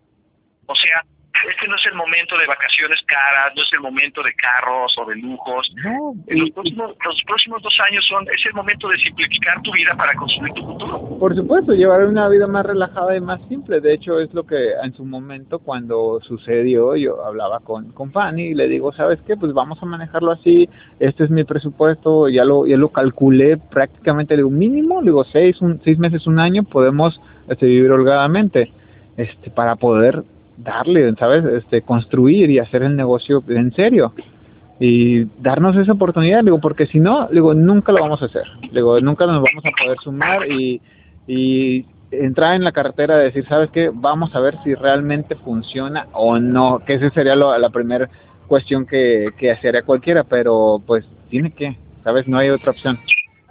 O 0.66 0.74
sea, 0.74 1.04
este 1.50 1.68
no 1.68 1.76
es 1.76 1.86
el 1.86 1.94
momento 1.94 2.36
de 2.38 2.46
vacaciones 2.46 3.00
caras, 3.06 3.52
no 3.54 3.62
es 3.62 3.72
el 3.72 3.80
momento 3.80 4.22
de 4.22 4.32
carros 4.34 4.94
o 4.98 5.04
de 5.06 5.16
lujos. 5.16 5.72
No, 5.76 6.14
los, 6.26 6.50
próximos, 6.50 7.62
dos 7.62 7.80
años 7.88 8.04
son 8.06 8.26
es 8.28 8.44
el 8.46 8.54
momento 8.54 8.88
de 8.88 8.96
simplificar 8.98 9.62
tu 9.62 9.72
vida 9.72 9.94
para 9.96 10.14
construir 10.14 10.52
tu 10.54 10.64
futuro. 10.64 11.18
Por 11.18 11.34
supuesto, 11.34 11.72
llevar 11.72 12.04
una 12.04 12.28
vida 12.28 12.46
más 12.46 12.64
relajada 12.66 13.16
y 13.16 13.20
más 13.20 13.40
simple. 13.48 13.80
De 13.80 13.94
hecho, 13.94 14.20
es 14.20 14.32
lo 14.34 14.44
que 14.44 14.72
en 14.82 14.94
su 14.94 15.04
momento 15.04 15.58
cuando 15.58 16.20
sucedió, 16.22 16.96
yo 16.96 17.24
hablaba 17.24 17.60
con, 17.60 17.92
con 17.92 18.12
Fanny 18.12 18.48
y 18.48 18.54
le 18.54 18.68
digo, 18.68 18.92
¿sabes 18.92 19.20
qué? 19.26 19.36
Pues 19.36 19.52
vamos 19.52 19.82
a 19.82 19.86
manejarlo 19.86 20.32
así, 20.32 20.68
este 20.98 21.24
es 21.24 21.30
mi 21.30 21.44
presupuesto, 21.44 22.28
ya 22.28 22.44
lo, 22.44 22.66
ya 22.66 22.76
lo 22.76 22.90
calculé 22.90 23.56
prácticamente, 23.56 24.34
le 24.34 24.38
digo, 24.38 24.50
mínimo, 24.50 25.00
le 25.00 25.06
digo, 25.06 25.24
seis, 25.24 25.60
un, 25.60 25.80
seis 25.84 25.98
meses, 25.98 26.26
un 26.26 26.38
año, 26.38 26.64
podemos 26.64 27.20
este, 27.48 27.66
vivir 27.66 27.90
holgadamente 27.90 28.72
este, 29.16 29.50
para 29.50 29.76
poder 29.76 30.24
darle, 30.58 31.14
¿sabes? 31.16 31.44
Este, 31.44 31.82
construir 31.82 32.50
y 32.50 32.58
hacer 32.58 32.82
el 32.82 32.96
negocio 32.96 33.42
en 33.48 33.72
serio. 33.74 34.12
Y 34.80 35.24
darnos 35.40 35.76
esa 35.76 35.92
oportunidad, 35.92 36.44
digo, 36.44 36.60
porque 36.60 36.86
si 36.86 37.00
no, 37.00 37.28
digo, 37.28 37.54
nunca 37.54 37.92
lo 37.92 38.00
vamos 38.00 38.22
a 38.22 38.26
hacer. 38.26 38.44
Digo, 38.72 39.00
nunca 39.00 39.26
nos 39.26 39.42
vamos 39.42 39.64
a 39.64 39.82
poder 39.82 39.98
sumar 40.02 40.50
y, 40.50 40.80
y 41.26 41.84
entrar 42.10 42.54
en 42.54 42.64
la 42.64 42.72
carretera 42.72 43.16
de 43.16 43.24
decir, 43.24 43.44
¿sabes 43.48 43.70
qué? 43.70 43.90
Vamos 43.92 44.34
a 44.34 44.40
ver 44.40 44.56
si 44.64 44.74
realmente 44.74 45.34
funciona 45.36 46.06
o 46.12 46.38
no, 46.38 46.80
que 46.86 46.94
esa 46.94 47.10
sería 47.10 47.34
la 47.34 47.70
primera 47.70 48.08
cuestión 48.46 48.86
que, 48.86 49.28
que 49.36 49.52
haría 49.52 49.82
cualquiera, 49.82 50.24
pero 50.24 50.82
pues 50.86 51.04
tiene 51.28 51.52
que, 51.52 51.76
¿sabes? 52.04 52.26
No 52.26 52.38
hay 52.38 52.50
otra 52.50 52.70
opción. 52.70 52.98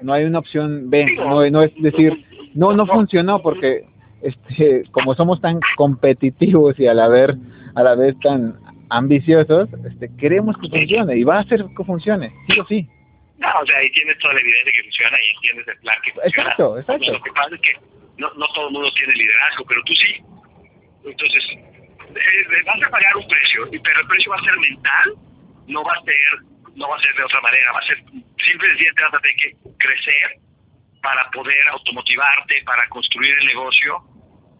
No 0.01 0.13
hay 0.13 0.25
una 0.25 0.39
opción 0.39 0.89
B, 0.89 1.07
no, 1.17 1.49
no 1.49 1.61
es 1.61 1.71
decir, 1.81 2.25
no, 2.53 2.71
no 2.73 2.85
funcionó 2.85 3.41
porque 3.41 3.85
este, 4.21 4.83
como 4.91 5.15
somos 5.15 5.41
tan 5.41 5.59
competitivos 5.75 6.79
y 6.79 6.87
a 6.87 6.93
la 6.93 7.07
vez, 7.07 7.31
a 7.75 7.83
la 7.83 7.95
vez 7.95 8.15
tan 8.19 8.55
ambiciosos, 8.89 9.69
este, 9.85 10.09
queremos 10.17 10.57
que 10.57 10.69
funcione 10.69 11.17
y 11.17 11.23
va 11.23 11.37
a 11.37 11.41
hacer 11.41 11.65
que 11.75 11.83
funcione, 11.83 12.33
sí 12.47 12.59
o 12.59 12.65
sí. 12.65 12.87
No, 13.37 13.47
o 13.61 13.65
sea, 13.65 13.77
ahí 13.77 13.91
tienes 13.91 14.17
toda 14.17 14.33
la 14.33 14.39
evidencia 14.39 14.71
que 14.71 14.83
funciona 14.83 15.17
y 15.21 15.35
entiendes 15.35 15.67
el 15.67 15.79
plan 15.79 15.97
que 16.03 16.11
funciona. 16.11 16.49
Exacto, 16.49 16.79
exacto. 16.79 17.11
Lo 17.13 17.21
que 17.21 17.31
pasa 17.31 17.55
es 17.55 17.61
que 17.61 17.73
no, 18.17 18.33
no 18.33 18.47
todo 18.53 18.67
el 18.67 18.73
mundo 18.73 18.91
tiene 18.95 19.13
liderazgo, 19.13 19.65
pero 19.67 19.83
tú 19.83 19.93
sí. 19.93 20.15
Entonces, 21.05 21.45
eh, 21.53 22.63
vas 22.65 22.81
a 22.83 22.89
pagar 22.89 23.15
un 23.15 23.27
precio, 23.27 23.69
pero 23.71 24.01
el 24.01 24.07
precio 24.07 24.31
va 24.31 24.37
a 24.37 24.43
ser 24.43 24.57
mental, 24.57 25.13
no 25.67 25.83
va 25.83 25.93
a 25.93 26.03
ser 26.03 26.57
no 26.77 26.87
va 26.87 26.95
a 26.95 26.99
ser 26.99 27.13
de 27.15 27.23
otra 27.23 27.41
manera, 27.41 27.71
va 27.73 27.79
a 27.79 27.87
ser 27.87 27.97
simplemente 28.37 29.01
vas 29.01 29.13
a 29.13 29.19
tener 29.19 29.35
que 29.37 29.55
crecer 29.79 30.39
para 31.07 31.31
poder 31.31 31.69
automotivarte, 31.69 32.61
para 32.65 32.85
construir 32.89 33.33
el 33.39 33.47
negocio 33.47 33.95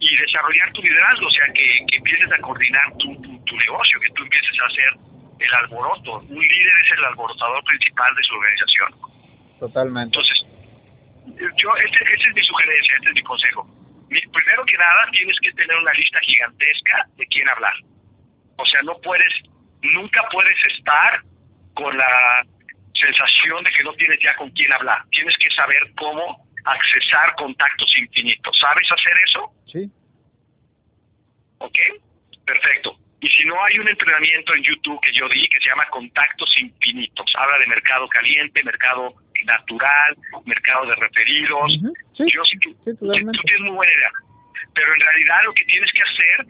y 0.00 0.16
desarrollar 0.16 0.72
tu 0.72 0.80
liderazgo, 0.80 1.26
o 1.26 1.30
sea, 1.30 1.44
que, 1.52 1.84
empieces 1.94 2.32
a 2.32 2.40
coordinar 2.40 2.96
tu, 2.96 3.14
tu, 3.44 3.54
negocio, 3.54 4.00
que 4.00 4.08
tú 4.14 4.22
empieces 4.22 4.58
a 4.62 4.64
hacer 4.64 4.96
el 5.40 5.54
alboroto. 5.54 6.20
Un 6.20 6.40
líder 6.40 6.72
es 6.86 6.92
el 6.92 7.04
alborotador 7.04 7.62
principal 7.64 8.14
de 8.16 8.22
su 8.22 8.34
organización. 8.34 8.94
Totalmente. 9.60 10.16
Entonces, 10.16 10.46
yo, 11.36 11.68
este, 11.84 12.14
esta 12.14 12.28
es 12.28 12.34
mi 12.34 12.42
sugerencia, 12.42 12.94
este 12.96 13.08
es 13.10 13.14
mi 13.16 13.22
consejo. 13.24 13.68
primero 14.08 14.64
que 14.64 14.78
nada, 14.78 15.06
tienes 15.12 15.38
que 15.40 15.52
tener 15.52 15.76
una 15.76 15.92
lista 15.92 16.18
gigantesca 16.20 17.06
de 17.16 17.26
quién 17.26 17.46
hablar. 17.50 17.74
O 18.56 18.64
sea, 18.64 18.80
no 18.84 18.96
puedes, 19.02 19.34
nunca 19.82 20.26
puedes 20.32 20.56
estar 20.64 21.20
con 21.74 21.94
la 21.94 22.42
sensación 22.98 23.64
de 23.64 23.70
que 23.70 23.84
no 23.84 23.92
tienes 23.94 24.18
ya 24.20 24.34
con 24.36 24.50
quién 24.50 24.72
hablar. 24.72 25.02
Tienes 25.10 25.36
que 25.38 25.50
saber 25.50 25.92
cómo 25.96 26.46
accesar 26.64 27.34
contactos 27.36 27.92
infinitos. 27.98 28.56
¿Sabes 28.58 28.90
hacer 28.90 29.12
eso? 29.26 29.52
Sí. 29.66 29.90
¿Ok? 31.58 31.78
Perfecto. 32.44 32.98
Y 33.20 33.28
si 33.28 33.44
no 33.46 33.62
hay 33.64 33.78
un 33.78 33.88
entrenamiento 33.88 34.54
en 34.54 34.62
YouTube 34.62 35.00
que 35.00 35.12
yo 35.12 35.28
di 35.28 35.48
que 35.48 35.58
se 35.60 35.68
llama 35.68 35.86
Contactos 35.86 36.54
Infinitos, 36.60 37.32
habla 37.36 37.58
de 37.58 37.66
mercado 37.66 38.08
caliente, 38.08 38.62
mercado 38.62 39.14
natural, 39.44 40.16
mercado 40.44 40.86
de 40.86 40.94
referidos. 40.94 41.78
yo 42.16 42.44
sé 42.44 42.58
que 42.60 42.74
tú 42.94 43.12
tienes 43.12 43.60
muy 43.60 43.74
buena 43.74 43.92
idea. 43.92 44.10
Pero 44.72 44.94
en 44.94 45.00
realidad 45.00 45.36
lo 45.44 45.52
que 45.54 45.64
tienes 45.64 45.90
que 45.92 46.02
hacer 46.02 46.46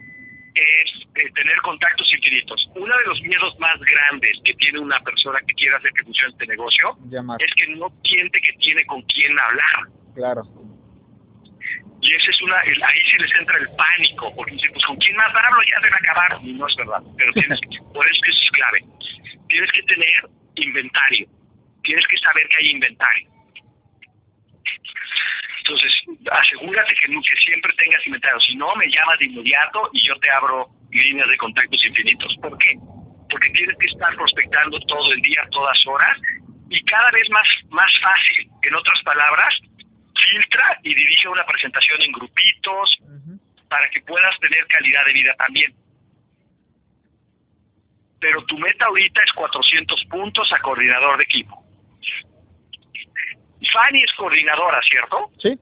es 0.55 1.07
eh, 1.15 1.31
tener 1.35 1.57
contactos 1.61 2.11
infinitos. 2.13 2.69
Uno 2.75 2.95
de 2.97 3.05
los 3.05 3.21
miedos 3.21 3.57
más 3.59 3.79
grandes 3.79 4.39
que 4.43 4.53
tiene 4.55 4.79
una 4.79 4.99
persona 5.01 5.39
que 5.47 5.53
quiere 5.53 5.75
hacer 5.75 5.91
que 5.93 6.03
funcione 6.03 6.29
este 6.29 6.47
negocio 6.47 6.97
es 7.39 7.55
que 7.55 7.67
no 7.75 7.91
siente 8.03 8.41
que 8.41 8.53
tiene 8.53 8.85
con 8.85 9.01
quién 9.03 9.37
hablar. 9.39 9.89
Claro. 10.15 10.43
Y 12.01 12.13
ese 12.13 12.31
es 12.31 12.41
una, 12.41 12.57
ahí 12.59 13.01
sí 13.11 13.17
les 13.19 13.31
entra 13.39 13.57
el 13.57 13.69
pánico, 13.75 14.33
porque 14.33 14.53
dicen, 14.53 14.71
pues 14.71 14.85
con 14.85 14.95
quién 14.97 15.15
más 15.17 15.27
hablo 15.35 15.61
ya 15.63 15.79
debe 15.83 15.95
acabar. 15.95 16.39
Y 16.41 16.53
no 16.53 16.65
es 16.65 16.75
verdad, 16.77 17.01
pero 17.17 17.33
tienes, 17.33 17.59
por 17.93 18.09
eso 18.09 18.21
que 18.23 18.31
eso 18.31 18.41
es 18.41 18.51
clave. 18.51 18.85
Tienes 19.49 19.71
que 19.71 19.83
tener 19.83 20.29
inventario, 20.55 21.27
tienes 21.83 22.07
que 22.07 22.17
saber 22.17 22.47
que 22.47 22.57
hay 22.57 22.69
inventario. 22.71 23.29
Entonces, 25.69 25.93
asegúrate 26.31 26.95
que, 26.95 27.05
que 27.05 27.35
siempre 27.45 27.71
tengas 27.73 28.05
inventario. 28.07 28.39
Si 28.39 28.55
no, 28.55 28.75
me 28.75 28.89
llamas 28.89 29.19
de 29.19 29.25
inmediato 29.25 29.87
y 29.93 30.01
yo 30.01 30.15
te 30.15 30.31
abro 30.31 30.67
líneas 30.89 31.29
de 31.29 31.37
contactos 31.37 31.85
infinitos. 31.85 32.35
¿Por 32.41 32.57
qué? 32.57 32.73
Porque 33.29 33.51
tienes 33.51 33.77
que 33.77 33.85
estar 33.85 34.15
prospectando 34.15 34.79
todo 34.87 35.13
el 35.13 35.21
día, 35.21 35.47
todas 35.51 35.77
horas, 35.85 36.19
y 36.71 36.83
cada 36.85 37.11
vez 37.11 37.29
más, 37.29 37.47
más 37.69 37.91
fácil. 38.01 38.49
En 38.63 38.73
otras 38.73 38.99
palabras, 39.03 39.59
filtra 40.15 40.79
y 40.81 40.95
dirige 40.95 41.27
una 41.27 41.45
presentación 41.45 42.01
en 42.01 42.13
grupitos 42.13 42.97
para 43.69 43.87
que 43.91 44.01
puedas 44.01 44.39
tener 44.39 44.65
calidad 44.65 45.05
de 45.05 45.13
vida 45.13 45.35
también. 45.35 45.75
Pero 48.19 48.43
tu 48.45 48.57
meta 48.57 48.85
ahorita 48.85 49.21
es 49.23 49.33
400 49.33 50.05
puntos 50.05 50.51
a 50.51 50.59
coordinador 50.61 51.17
de 51.17 51.25
equipo. 51.25 51.68
Fanny 53.67 54.03
es 54.03 54.13
coordinadora, 54.13 54.81
¿cierto? 54.83 55.31
Sí. 55.39 55.59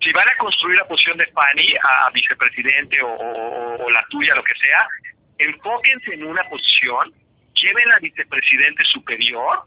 Si 0.00 0.12
van 0.12 0.28
a 0.28 0.36
construir 0.38 0.76
la 0.76 0.88
posición 0.88 1.18
de 1.18 1.26
Fanny 1.28 1.74
a, 1.82 2.10
vicepresidente 2.10 2.98
o, 3.02 3.90
la 3.90 4.04
tuya, 4.10 4.34
lo 4.34 4.42
que 4.42 4.54
sea, 4.54 4.86
enfóquense 5.38 6.14
en 6.14 6.26
una 6.26 6.42
posición, 6.48 7.12
lleven 7.54 7.92
a 7.92 7.98
vicepresidente 8.00 8.84
superior 8.84 9.64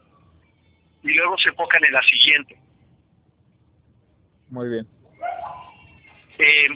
y 1.03 1.13
luego 1.13 1.37
se 1.37 1.49
enfocan 1.49 1.83
en 1.85 1.93
la 1.93 2.03
siguiente. 2.03 2.57
Muy 4.49 4.69
bien. 4.69 4.87
Eh, 6.37 6.67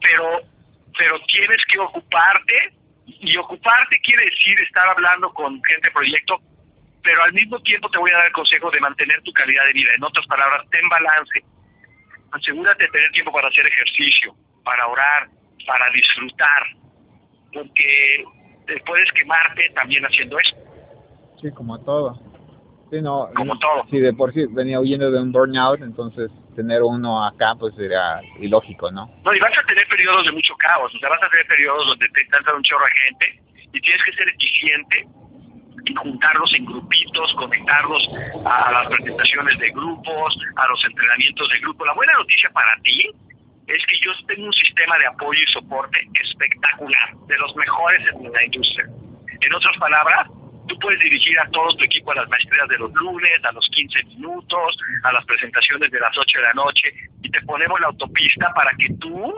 pero, 0.00 0.42
pero 0.96 1.20
tienes 1.26 1.64
que 1.66 1.78
ocuparte, 1.78 2.72
y 3.06 3.36
ocuparte 3.36 4.00
quiere 4.00 4.24
decir 4.26 4.60
estar 4.60 4.88
hablando 4.88 5.32
con 5.32 5.62
gente 5.64 5.88
de 5.88 5.92
proyecto, 5.92 6.40
pero 7.06 7.22
al 7.22 7.32
mismo 7.32 7.60
tiempo 7.60 7.88
te 7.88 7.98
voy 7.98 8.10
a 8.10 8.16
dar 8.16 8.26
el 8.26 8.32
consejo 8.32 8.68
de 8.68 8.80
mantener 8.80 9.22
tu 9.22 9.32
calidad 9.32 9.64
de 9.66 9.72
vida. 9.74 9.90
En 9.96 10.02
otras 10.02 10.26
palabras, 10.26 10.66
ten 10.72 10.88
balance. 10.88 11.44
Asegúrate 12.32 12.82
de 12.82 12.90
tener 12.90 13.12
tiempo 13.12 13.32
para 13.32 13.46
hacer 13.46 13.64
ejercicio, 13.64 14.34
para 14.64 14.88
orar, 14.88 15.28
para 15.64 15.88
disfrutar, 15.92 16.66
porque 17.52 18.24
te 18.66 18.80
puedes 18.80 19.10
quemarte 19.12 19.70
también 19.76 20.04
haciendo 20.04 20.36
eso. 20.40 20.56
Sí, 21.40 21.52
como 21.52 21.78
todo. 21.84 22.18
Sí, 22.90 23.00
no, 23.00 23.30
como 23.36 23.56
todo. 23.60 23.86
Sí, 23.88 24.00
de 24.00 24.12
por 24.12 24.32
sí 24.34 24.46
venía 24.50 24.80
huyendo 24.80 25.08
de 25.08 25.22
un 25.22 25.30
burnout, 25.30 25.80
entonces 25.82 26.28
tener 26.56 26.82
uno 26.82 27.24
acá 27.24 27.54
pues 27.54 27.72
sería 27.76 28.20
ilógico, 28.40 28.90
¿no? 28.90 29.08
No, 29.24 29.32
y 29.32 29.38
vas 29.38 29.56
a 29.56 29.64
tener 29.64 29.86
periodos 29.86 30.26
de 30.26 30.32
mucho 30.32 30.56
caos, 30.56 30.92
o 30.92 30.98
sea, 30.98 31.08
vas 31.08 31.22
a 31.22 31.30
tener 31.30 31.46
periodos 31.46 31.86
donde 31.86 32.08
te 32.08 32.22
entra 32.22 32.52
un 32.52 32.62
chorro 32.64 32.84
de 32.84 33.06
gente 33.06 33.42
y 33.72 33.80
tienes 33.80 34.02
que 34.02 34.12
ser 34.12 34.28
eficiente 34.28 35.06
juntarlos 35.94 36.52
en 36.54 36.64
grupitos, 36.64 37.34
conectarlos 37.34 38.08
a, 38.44 38.72
las 38.72 38.88
presentaciones 38.88 39.58
de 39.58 39.70
grupos, 39.70 40.38
a 40.56 40.66
los 40.68 40.84
entrenamientos 40.84 41.48
de 41.48 41.60
grupo. 41.60 41.84
La 41.84 41.94
buena 41.94 42.12
noticia 42.14 42.50
para 42.50 42.76
ti 42.82 43.10
es 43.66 43.86
que 43.86 43.98
yo 43.98 44.12
tengo 44.26 44.46
un 44.46 44.52
sistema 44.52 44.98
de 44.98 45.06
apoyo 45.06 45.40
y 45.40 45.52
soporte 45.52 46.08
espectacular, 46.22 47.16
de 47.26 47.38
los 47.38 47.54
mejores 47.56 48.00
en 48.14 48.32
la 48.32 48.44
industria. 48.44 48.86
En 49.40 49.54
otras 49.54 49.76
palabras, 49.78 50.28
tú 50.68 50.78
puedes 50.78 51.00
dirigir 51.00 51.38
a 51.38 51.48
todo 51.50 51.76
tu 51.76 51.84
equipo 51.84 52.12
a 52.12 52.16
las 52.16 52.28
maestrías 52.28 52.68
de 52.68 52.78
los 52.78 52.92
lunes, 52.92 53.44
a 53.44 53.52
los 53.52 53.68
15 53.70 54.04
minutos, 54.04 54.78
a 55.02 55.12
las 55.12 55.24
presentaciones 55.24 55.90
de 55.90 56.00
las 56.00 56.16
8 56.16 56.38
de 56.38 56.44
la 56.44 56.52
noche, 56.54 56.92
y 57.22 57.30
te 57.30 57.40
ponemos 57.42 57.80
la 57.80 57.88
autopista 57.88 58.52
para 58.54 58.72
que 58.78 58.88
tú 59.00 59.34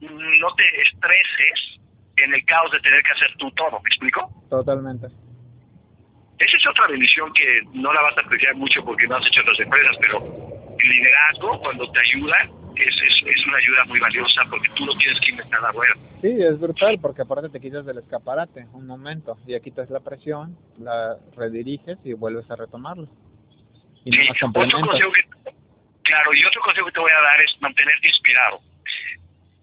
no 0.00 0.54
te 0.54 0.82
estreses 0.82 1.80
en 2.16 2.34
el 2.34 2.44
caos 2.44 2.70
de 2.70 2.80
tener 2.80 3.02
que 3.02 3.12
hacer 3.12 3.34
tú 3.38 3.50
todo, 3.52 3.80
¿me 3.82 3.88
explico? 3.88 4.30
Totalmente. 4.50 5.06
Esa 6.38 6.56
es 6.56 6.66
otra 6.66 6.86
bendición 6.88 7.32
que 7.32 7.62
no 7.72 7.92
la 7.92 8.02
vas 8.02 8.18
a 8.18 8.20
apreciar 8.20 8.54
mucho 8.56 8.84
porque 8.84 9.06
no 9.06 9.16
has 9.16 9.26
hecho 9.26 9.40
otras 9.40 9.58
empresas, 9.58 9.96
pero 10.00 10.18
el 10.78 10.88
liderazgo, 10.88 11.60
cuando 11.60 11.90
te 11.92 12.00
ayuda, 12.00 12.36
es, 12.76 12.94
es, 13.24 13.46
una 13.46 13.56
ayuda 13.56 13.84
muy 13.86 14.00
valiosa 14.00 14.42
porque 14.50 14.68
tú 14.74 14.84
no 14.84 14.94
tienes 14.98 15.18
que 15.20 15.30
inventar 15.30 15.62
la 15.62 15.72
rueda. 15.72 15.94
Sí, 16.20 16.28
es 16.38 16.60
brutal 16.60 16.98
porque 17.00 17.22
aparte 17.22 17.48
te 17.48 17.60
quitas 17.60 17.86
del 17.86 17.98
escaparate 17.98 18.66
un 18.72 18.86
momento, 18.86 19.38
ya 19.46 19.60
quitas 19.60 19.88
la 19.88 20.00
presión, 20.00 20.56
la 20.78 21.16
rediriges 21.36 21.98
y 22.04 22.12
vuelves 22.12 22.50
a 22.50 22.56
retomarlo. 22.56 23.08
Y 24.04 24.12
sí, 24.12 24.28
otro 24.30 24.52
consejo 24.52 25.12
que, 25.12 25.52
claro, 26.02 26.34
y 26.34 26.44
otro 26.44 26.60
consejo 26.62 26.86
que 26.86 26.92
te 26.92 27.00
voy 27.00 27.10
a 27.10 27.22
dar 27.22 27.40
es 27.40 27.56
mantenerte 27.60 28.08
inspirado. 28.08 28.60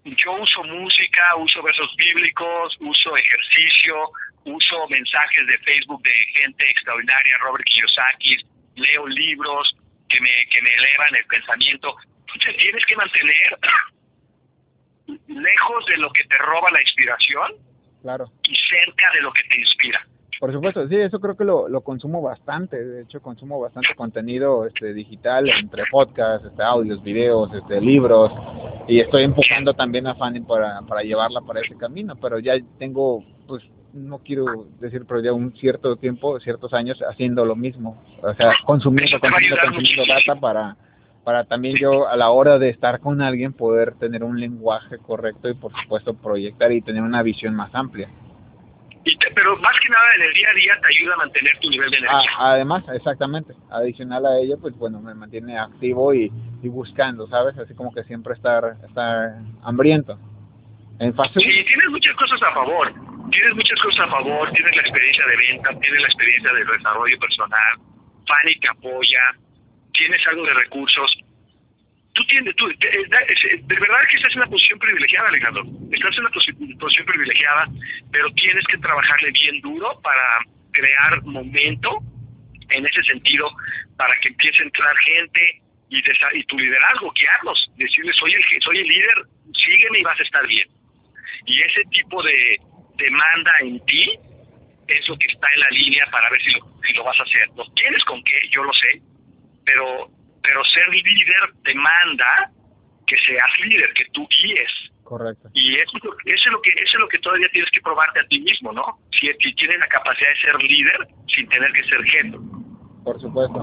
Yo 0.04 0.32
uso 0.32 0.62
música, 0.64 1.34
uso 1.36 1.62
versos 1.62 1.94
bíblicos, 1.96 2.76
uso 2.80 3.16
ejercicio, 3.16 3.96
uso 4.44 4.88
mensajes 4.88 5.46
de 5.46 5.58
Facebook 5.58 6.02
de 6.02 6.12
gente 6.34 6.70
extraordinaria, 6.70 7.38
Robert 7.38 7.64
Kiyosaki, 7.64 8.36
leo 8.76 9.06
libros 9.06 9.74
que 10.08 10.20
me, 10.20 10.46
que 10.50 10.60
me 10.60 10.74
elevan 10.74 11.14
el 11.14 11.24
pensamiento. 11.26 11.96
Entonces 12.20 12.56
tienes 12.58 12.84
que 12.84 12.96
mantener 12.96 13.58
lejos 15.28 15.86
de 15.86 15.96
lo 15.96 16.12
que 16.12 16.24
te 16.24 16.36
roba 16.36 16.70
la 16.70 16.82
inspiración 16.82 17.52
claro. 18.02 18.30
y 18.42 18.54
cerca 18.56 19.10
de 19.12 19.22
lo 19.22 19.32
que 19.32 19.44
te 19.44 19.58
inspira. 19.58 20.06
Por 20.44 20.52
supuesto, 20.52 20.86
sí, 20.88 20.96
eso 20.96 21.20
creo 21.20 21.38
que 21.38 21.44
lo, 21.44 21.70
lo 21.70 21.80
consumo 21.80 22.20
bastante. 22.20 22.76
De 22.84 23.02
hecho, 23.04 23.22
consumo 23.22 23.58
bastante 23.58 23.94
contenido 23.96 24.66
este, 24.66 24.92
digital, 24.92 25.48
entre 25.48 25.84
podcasts, 25.90 26.46
este, 26.46 26.62
audios, 26.62 27.02
videos, 27.02 27.50
este, 27.54 27.80
libros. 27.80 28.30
Y 28.86 29.00
estoy 29.00 29.22
empujando 29.22 29.72
también 29.72 30.06
a 30.06 30.14
Fanny 30.16 30.40
para, 30.40 30.82
para 30.82 31.00
llevarla 31.00 31.40
para 31.40 31.62
ese 31.62 31.74
camino. 31.78 32.14
Pero 32.16 32.40
ya 32.40 32.56
tengo, 32.78 33.24
pues, 33.46 33.62
no 33.94 34.18
quiero 34.18 34.66
decir, 34.80 35.06
pero 35.08 35.22
ya 35.22 35.32
un 35.32 35.54
cierto 35.56 35.96
tiempo, 35.96 36.38
ciertos 36.40 36.74
años 36.74 37.02
haciendo 37.08 37.46
lo 37.46 37.56
mismo. 37.56 37.96
O 38.22 38.34
sea, 38.34 38.52
consumiendo, 38.66 39.18
consumiendo, 39.18 39.56
consumiendo 39.64 40.02
data 40.06 40.38
para, 40.38 40.76
para 41.24 41.44
también 41.44 41.76
yo 41.76 42.06
a 42.06 42.18
la 42.18 42.28
hora 42.28 42.58
de 42.58 42.68
estar 42.68 43.00
con 43.00 43.22
alguien 43.22 43.54
poder 43.54 43.94
tener 43.94 44.22
un 44.22 44.38
lenguaje 44.38 44.98
correcto 44.98 45.48
y 45.48 45.54
por 45.54 45.72
supuesto 45.80 46.12
proyectar 46.12 46.70
y 46.70 46.82
tener 46.82 47.00
una 47.00 47.22
visión 47.22 47.54
más 47.54 47.74
amplia. 47.74 48.10
Y 49.04 49.16
pero 49.34 49.56
más 49.58 49.78
que 49.80 49.88
nada 49.90 50.14
en 50.16 50.22
el 50.22 50.32
día 50.32 50.48
a 50.50 50.54
día 50.54 50.72
te 50.80 50.88
ayuda 50.88 51.14
a 51.14 51.16
mantener 51.18 51.58
tu 51.60 51.68
nivel 51.68 51.90
de 51.90 51.98
energía. 51.98 52.30
además, 52.38 52.84
exactamente. 52.94 53.54
Adicional 53.70 54.24
a 54.24 54.38
ello, 54.38 54.58
pues 54.58 54.76
bueno, 54.76 55.00
me 55.00 55.14
mantiene 55.14 55.58
activo 55.58 56.14
y, 56.14 56.32
y 56.62 56.68
buscando, 56.68 57.26
¿sabes? 57.28 57.58
Así 57.58 57.74
como 57.74 57.92
que 57.92 58.02
siempre 58.04 58.34
estar, 58.34 58.76
estar 58.86 59.36
hambriento. 59.62 60.18
En 60.98 61.14
fase 61.14 61.40
sí, 61.40 61.64
tienes 61.64 61.88
muchas 61.90 62.14
cosas 62.16 62.40
a 62.42 62.54
favor 62.54 62.92
tienes 63.30 63.54
muchas 63.54 63.80
cosas 63.80 64.06
a 64.06 64.10
favor, 64.10 64.50
tienes 64.52 64.76
la 64.76 64.82
experiencia 64.82 65.24
de 65.26 65.36
venta, 65.36 65.80
tienes 65.80 66.02
la 66.02 66.08
experiencia 66.08 66.52
de 66.52 66.64
desarrollo 66.64 67.18
personal, 67.18 67.78
Fanny 68.26 68.58
te 68.60 68.68
apoya, 68.68 69.20
tienes 69.92 70.26
algo 70.28 70.44
de 70.44 70.54
recursos. 70.54 71.16
Tú 72.14 72.24
tienes, 72.26 72.54
tú, 72.54 72.68
de, 72.68 73.80
verdad 73.80 73.98
que 74.08 74.16
estás 74.16 74.32
en 74.32 74.42
una 74.42 74.50
posición 74.50 74.78
privilegiada, 74.78 75.28
Alejandro. 75.28 75.64
Estás 75.90 76.16
en 76.16 76.20
una 76.20 76.30
posición 76.30 77.06
privilegiada, 77.06 77.68
pero 78.12 78.30
tienes 78.34 78.64
que 78.66 78.78
trabajarle 78.78 79.30
bien 79.32 79.60
duro 79.60 80.00
para 80.00 80.38
crear 80.72 81.22
momento 81.24 81.98
en 82.70 82.86
ese 82.86 83.02
sentido, 83.02 83.50
para 83.96 84.14
que 84.20 84.28
empiece 84.28 84.62
a 84.62 84.66
entrar 84.66 84.96
gente 84.98 85.60
y, 85.88 86.02
tu 86.44 86.58
liderazgo, 86.58 87.12
guiarlos, 87.12 87.70
decirles, 87.76 88.16
soy 88.16 88.32
el, 88.32 88.42
soy 88.62 88.78
el 88.78 88.88
líder, 88.88 89.22
sígueme 89.52 89.98
y 89.98 90.02
vas 90.02 90.18
a 90.18 90.22
estar 90.22 90.46
bien. 90.46 90.68
Y 91.46 91.62
ese 91.62 91.82
tipo 91.90 92.22
de, 92.22 92.58
demanda 92.96 93.52
en 93.60 93.84
ti 93.86 94.18
es 94.88 95.08
lo 95.08 95.16
que 95.16 95.26
está 95.26 95.48
en 95.54 95.60
la 95.60 95.70
línea 95.70 96.06
para 96.10 96.30
ver 96.30 96.42
si 96.42 96.50
lo, 96.52 96.60
si 96.86 96.92
lo 96.94 97.04
vas 97.04 97.18
a 97.18 97.22
hacer. 97.22 97.48
No 97.56 97.64
tienes 97.74 98.04
con 98.04 98.22
qué, 98.24 98.40
yo 98.50 98.64
lo 98.64 98.72
sé, 98.72 99.00
pero, 99.64 100.10
pero 100.44 100.62
ser 100.64 100.88
líder 100.88 101.54
demanda 101.64 102.50
que 103.06 103.16
seas 103.18 103.50
líder, 103.64 103.92
que 103.94 104.04
tú 104.12 104.28
guíes, 104.28 104.70
Correcto. 105.04 105.50
Y 105.52 105.76
eso, 105.76 105.98
eso, 105.98 106.14
es 106.24 106.46
lo 106.46 106.62
que, 106.62 106.70
eso 106.70 106.96
es 106.96 107.00
lo 107.00 107.08
que 107.08 107.18
todavía 107.18 107.48
tienes 107.50 107.70
que 107.70 107.80
probarte 107.82 108.20
a 108.20 108.26
ti 108.26 108.40
mismo, 108.40 108.72
¿no? 108.72 108.98
Si, 109.12 109.30
si 109.40 109.54
tienes 109.54 109.78
la 109.78 109.88
capacidad 109.88 110.30
de 110.30 110.40
ser 110.40 110.62
líder 110.62 111.08
sin 111.28 111.46
tener 111.48 111.70
que 111.72 111.84
ser 111.84 112.02
jefe. 112.04 112.38
Por 113.04 113.20
supuesto. 113.20 113.60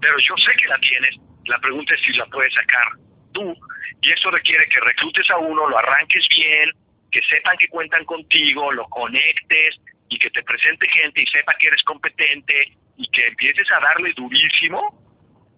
Pero 0.00 0.16
yo 0.18 0.36
sé 0.36 0.52
que 0.56 0.68
la 0.68 0.78
tienes. 0.78 1.16
La 1.46 1.58
pregunta 1.58 1.94
es 1.94 2.00
si 2.02 2.12
la 2.12 2.26
puedes 2.26 2.54
sacar 2.54 2.86
tú. 3.32 3.52
Y 4.00 4.12
eso 4.12 4.30
requiere 4.30 4.66
que 4.68 4.80
reclutes 4.80 5.28
a 5.30 5.38
uno, 5.38 5.68
lo 5.68 5.76
arranques 5.76 6.26
bien, 6.28 6.70
que 7.10 7.20
sepan 7.22 7.56
que 7.58 7.68
cuentan 7.68 8.04
contigo, 8.04 8.70
lo 8.72 8.84
conectes 8.88 9.80
y 10.08 10.18
que 10.18 10.30
te 10.30 10.42
presente 10.44 10.88
gente 10.88 11.22
y 11.22 11.26
sepa 11.26 11.54
que 11.58 11.66
eres 11.66 11.82
competente 11.82 12.78
y 13.00 13.08
que 13.08 13.26
empieces 13.26 13.66
a 13.72 13.80
darle 13.80 14.12
durísimo 14.14 14.78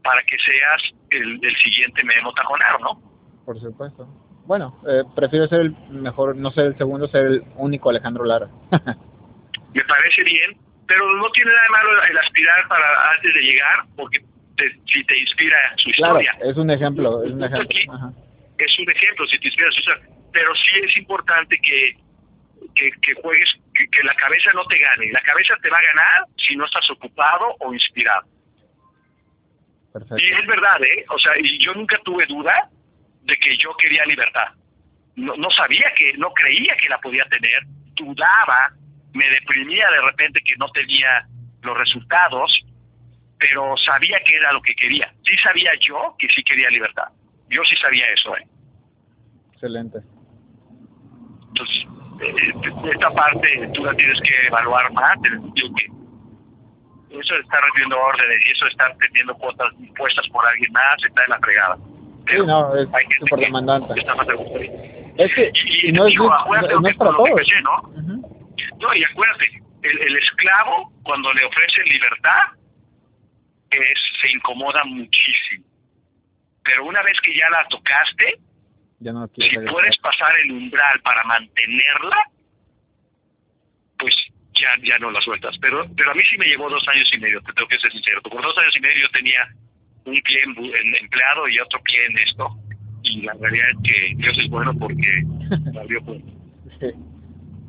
para 0.05 0.22
que 0.22 0.37
seas 0.38 0.83
el, 1.11 1.40
el 1.42 1.57
siguiente 1.57 2.05
Memo 2.05 2.33
Tajonar, 2.33 2.81
¿no? 2.81 3.02
Por 3.44 3.61
supuesto. 3.61 4.07
Bueno, 4.46 4.81
eh, 4.88 5.02
prefiero 5.14 5.48
ser 5.48 5.61
el 5.61 5.76
mejor, 5.90 6.37
no 6.37 6.52
ser 6.52 6.66
el 6.66 6.78
segundo, 6.78 7.09
ser 7.09 7.26
el 7.26 7.42
único 7.57 7.90
Alejandro 7.90 8.24
Lara. 8.24 8.48
Me 9.74 9.85
parece 9.85 10.22
bien, 10.22 10.57
pero 10.87 11.05
no 11.16 11.31
tiene 11.31 11.50
nada 11.50 11.62
de 11.62 11.68
malo 11.70 12.05
el 12.11 12.18
aspirar 12.18 12.68
para 12.68 13.12
antes 13.12 13.35
de 13.35 13.40
llegar, 13.40 13.85
porque 13.96 14.24
si 14.87 15.05
te 15.05 15.18
inspira 15.18 15.57
su 15.76 15.90
historia. 15.90 16.33
Claro, 16.37 16.50
es 16.50 16.57
un 16.57 16.70
ejemplo, 16.70 17.24
es 17.24 17.33
un 17.33 17.42
ejemplo. 17.42 17.78
es 18.59 18.78
un 18.78 18.90
ejemplo, 18.90 19.26
si 19.26 19.38
te 19.40 19.46
inspira 19.48 19.72
su 19.72 19.81
historia. 19.81 20.09
Pero 20.33 20.55
sí 20.55 20.81
es 20.85 20.96
importante 20.96 21.59
que, 21.61 21.96
que, 22.75 23.14
juegues, 23.22 23.55
que, 23.75 23.88
que 23.88 24.03
la 24.03 24.14
cabeza 24.14 24.51
no 24.55 24.64
te 24.64 24.79
gane. 24.79 25.12
La 25.12 25.20
cabeza 25.22 25.55
te 25.62 25.70
va 25.70 25.79
a 25.79 25.83
ganar 25.83 26.27
si 26.37 26.57
no 26.57 26.64
estás 26.64 26.88
ocupado 26.90 27.57
o 27.61 27.72
inspirado. 27.72 28.27
Perfecto. 29.92 30.18
Y 30.18 30.31
es 30.31 30.46
verdad, 30.46 30.83
¿eh? 30.83 31.05
O 31.11 31.18
sea, 31.18 31.33
y 31.38 31.59
yo 31.59 31.75
nunca 31.75 31.98
tuve 32.05 32.27
duda 32.27 32.70
de 33.22 33.37
que 33.37 33.57
yo 33.57 33.77
quería 33.77 34.05
libertad. 34.07 34.48
No, 35.16 35.35
no 35.37 35.51
sabía 35.51 35.92
que, 35.94 36.14
no 36.14 36.33
creía 36.33 36.75
que 36.77 36.88
la 36.88 36.98
podía 36.98 37.25
tener, 37.27 37.62
dudaba, 37.94 38.72
me 39.12 39.29
deprimía 39.29 39.90
de 39.90 40.01
repente 40.01 40.40
que 40.40 40.57
no 40.57 40.68
tenía 40.70 41.27
los 41.62 41.77
resultados, 41.77 42.64
pero 43.38 43.77
sabía 43.77 44.20
que 44.25 44.37
era 44.37 44.53
lo 44.53 44.62
que 44.62 44.75
quería. 44.75 45.12
Sí 45.25 45.37
sabía 45.42 45.72
yo 45.81 46.16
que 46.18 46.29
sí 46.29 46.42
quería 46.42 46.70
libertad. 46.70 47.09
Yo 47.48 47.62
sí 47.64 47.77
sabía 47.77 48.07
eso. 48.07 48.37
¿eh? 48.37 48.46
Excelente. 49.53 49.98
Entonces, 51.48 51.85
esta 52.22 53.11
parte 53.11 53.70
tú 53.74 53.85
la 53.85 53.94
tienes 53.94 54.20
que 54.20 54.46
evaluar 54.46 54.92
más, 54.92 55.16
en 55.24 55.35
el 55.35 55.40
sentido 55.40 55.74
que 55.74 55.92
eso 57.18 57.35
de 57.35 57.40
estar 57.40 57.62
recibiendo 57.62 58.00
órdenes 58.00 58.38
y 58.46 58.50
eso 58.50 58.64
de 58.64 58.70
estar 58.70 58.96
teniendo 58.96 59.35
cuotas 59.35 59.68
impuestas 59.78 60.26
por 60.28 60.46
alguien 60.46 60.72
más 60.72 61.04
está 61.04 61.24
en 61.24 61.30
la 61.30 61.38
fregada. 61.40 61.76
Sí, 62.28 62.37
no, 62.46 62.76
es 62.76 62.88
súper 63.20 63.40
demandante. 63.40 63.94
Es 65.18 65.35
que, 65.35 65.52
y, 65.85 65.92
no, 65.92 66.06
es, 66.06 66.14
no, 66.14 66.88
es 66.88 66.96
para 66.96 67.11
todos. 67.11 67.28
¿no? 67.62 67.92
no, 68.80 68.94
y 68.94 69.04
acuérdate, 69.04 69.62
el, 69.82 69.98
el, 70.00 70.16
esclavo, 70.16 70.92
cuando 71.02 71.32
le 71.35 71.44
ofrecen 71.44 71.85
libertad, 71.85 72.42
es, 73.70 73.98
se 74.20 74.30
incomoda 74.30 74.82
muchísimo. 74.85 75.66
Pero 76.64 76.87
una 76.87 77.02
vez 77.02 77.20
que 77.20 77.37
ya 77.37 77.50
la 77.50 77.66
tocaste, 77.68 78.38
ya 79.02 79.12
no 79.12 79.26
si 79.26 79.58
puedes 79.70 79.96
pasar 79.98 80.32
el 80.44 80.52
umbral 80.52 81.00
para 81.02 81.24
mantenerla, 81.24 82.16
pues 83.98 84.14
ya, 84.54 84.68
ya 84.82 84.98
no 84.98 85.10
la 85.10 85.20
sueltas. 85.20 85.56
Pero, 85.60 85.86
pero 85.96 86.10
a 86.10 86.14
mí 86.14 86.22
sí 86.30 86.38
me 86.38 86.46
llevó 86.46 86.70
dos 86.70 86.86
años 86.88 87.10
y 87.12 87.18
medio, 87.18 87.40
te 87.42 87.52
tengo 87.52 87.68
que 87.68 87.78
ser 87.78 87.90
sincero. 87.92 88.22
Por 88.22 88.42
dos 88.42 88.56
años 88.58 88.76
y 88.76 88.80
medio 88.80 89.02
yo 89.02 89.10
tenía 89.10 89.40
un 90.04 90.20
pie 90.22 90.42
en, 90.44 90.94
empleado 90.96 91.48
y 91.48 91.58
otro 91.58 91.80
pie 91.82 92.06
en 92.06 92.18
esto. 92.18 92.48
Y 93.02 93.22
la 93.22 93.34
realidad 93.34 93.66
es 93.70 93.76
que 93.82 94.14
Dios 94.16 94.38
es 94.38 94.48
bueno 94.48 94.72
porque 94.78 95.24
salió 95.74 96.02
pues. 96.04 96.22
Sí. 96.80 96.90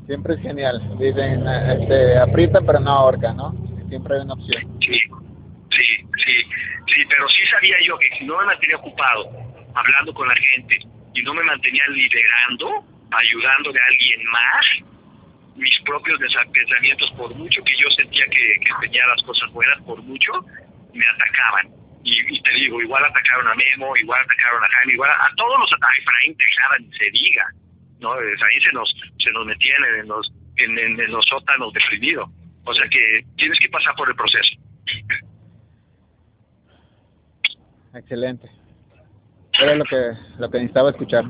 Siempre 0.06 0.36
es 0.36 0.42
genial. 0.42 0.82
Dicen, 1.00 1.48
este, 1.48 2.18
aprieta 2.18 2.62
pero 2.62 2.80
no 2.80 2.92
ahorca, 2.92 3.34
¿no? 3.34 3.54
Siempre 3.90 4.16
hay 4.16 4.22
una 4.22 4.34
opción. 4.34 4.78
Sí, 4.82 5.00
sí, 5.72 5.84
sí, 6.18 6.34
sí, 6.88 7.06
pero 7.08 7.28
sí 7.30 7.46
sabía 7.50 7.76
yo 7.86 7.98
que 7.98 8.10
si 8.18 8.26
no 8.26 8.38
me 8.40 8.46
mantenía 8.46 8.78
ocupado 8.78 9.32
hablando 9.74 10.14
con 10.14 10.28
la 10.28 10.36
gente 10.36 10.80
y 11.14 11.22
no 11.24 11.34
me 11.34 11.44
mantenía 11.44 11.84
liderando, 11.90 12.86
ayudándole 13.12 13.80
a 13.80 13.86
alguien 13.86 14.26
más, 14.26 14.66
mis 15.56 15.80
propios 15.82 16.20
pensamientos, 16.52 17.12
por 17.12 17.34
mucho 17.36 17.64
que 17.64 17.76
yo 17.78 17.90
sentía 17.92 18.26
que, 18.26 18.60
que 18.60 18.72
tenía 18.82 19.06
las 19.08 19.22
cosas 19.24 19.52
buenas, 19.52 19.80
por 19.84 20.02
mucho, 20.02 20.32
me 20.94 21.06
atacaban 21.06 21.84
y, 22.04 22.42
te 22.42 22.54
digo, 22.54 22.82
igual 22.82 23.04
atacaron 23.06 23.48
a 23.48 23.56
Memo, 23.56 23.96
igual 23.96 24.20
atacaron 24.26 24.64
a 24.64 24.68
Jaime, 24.68 24.94
igual 24.94 25.10
a, 25.10 25.30
todos 25.38 25.60
los 25.60 25.72
a 25.72 25.78
Efraín 25.98 26.36
Tejada 26.36 26.78
ni 26.80 26.92
se 26.98 27.10
diga, 27.12 27.46
¿no? 28.00 28.20
Efraín 28.20 28.62
se 28.62 28.72
nos, 28.74 28.94
se 29.20 29.32
nos 29.32 29.46
metían 29.46 29.84
en 30.00 30.08
los, 30.08 30.34
en, 30.58 30.78
en, 30.78 31.12
los 31.12 31.26
sótanos 31.26 31.72
deprimidos. 31.74 32.30
O 32.66 32.74
sea 32.74 32.88
que 32.90 33.26
tienes 33.38 33.58
que 33.60 33.70
pasar 33.70 33.96
por 33.96 34.10
el 34.10 34.16
proceso. 34.16 34.56
Excelente. 37.94 38.50
Era 39.64 39.76
lo 39.76 39.86
que, 39.86 40.12
lo 40.40 40.52
que 40.52 40.58
necesitaba 40.58 40.90
escuchar. 40.90 41.24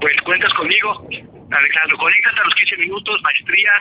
Pues 0.00 0.16
cuentas 0.24 0.52
conmigo, 0.54 1.06
Alejandro. 1.50 1.98
Conéctate 1.98 2.40
a 2.40 2.44
los 2.44 2.54
15 2.54 2.76
minutos, 2.78 3.20
maestría, 3.22 3.72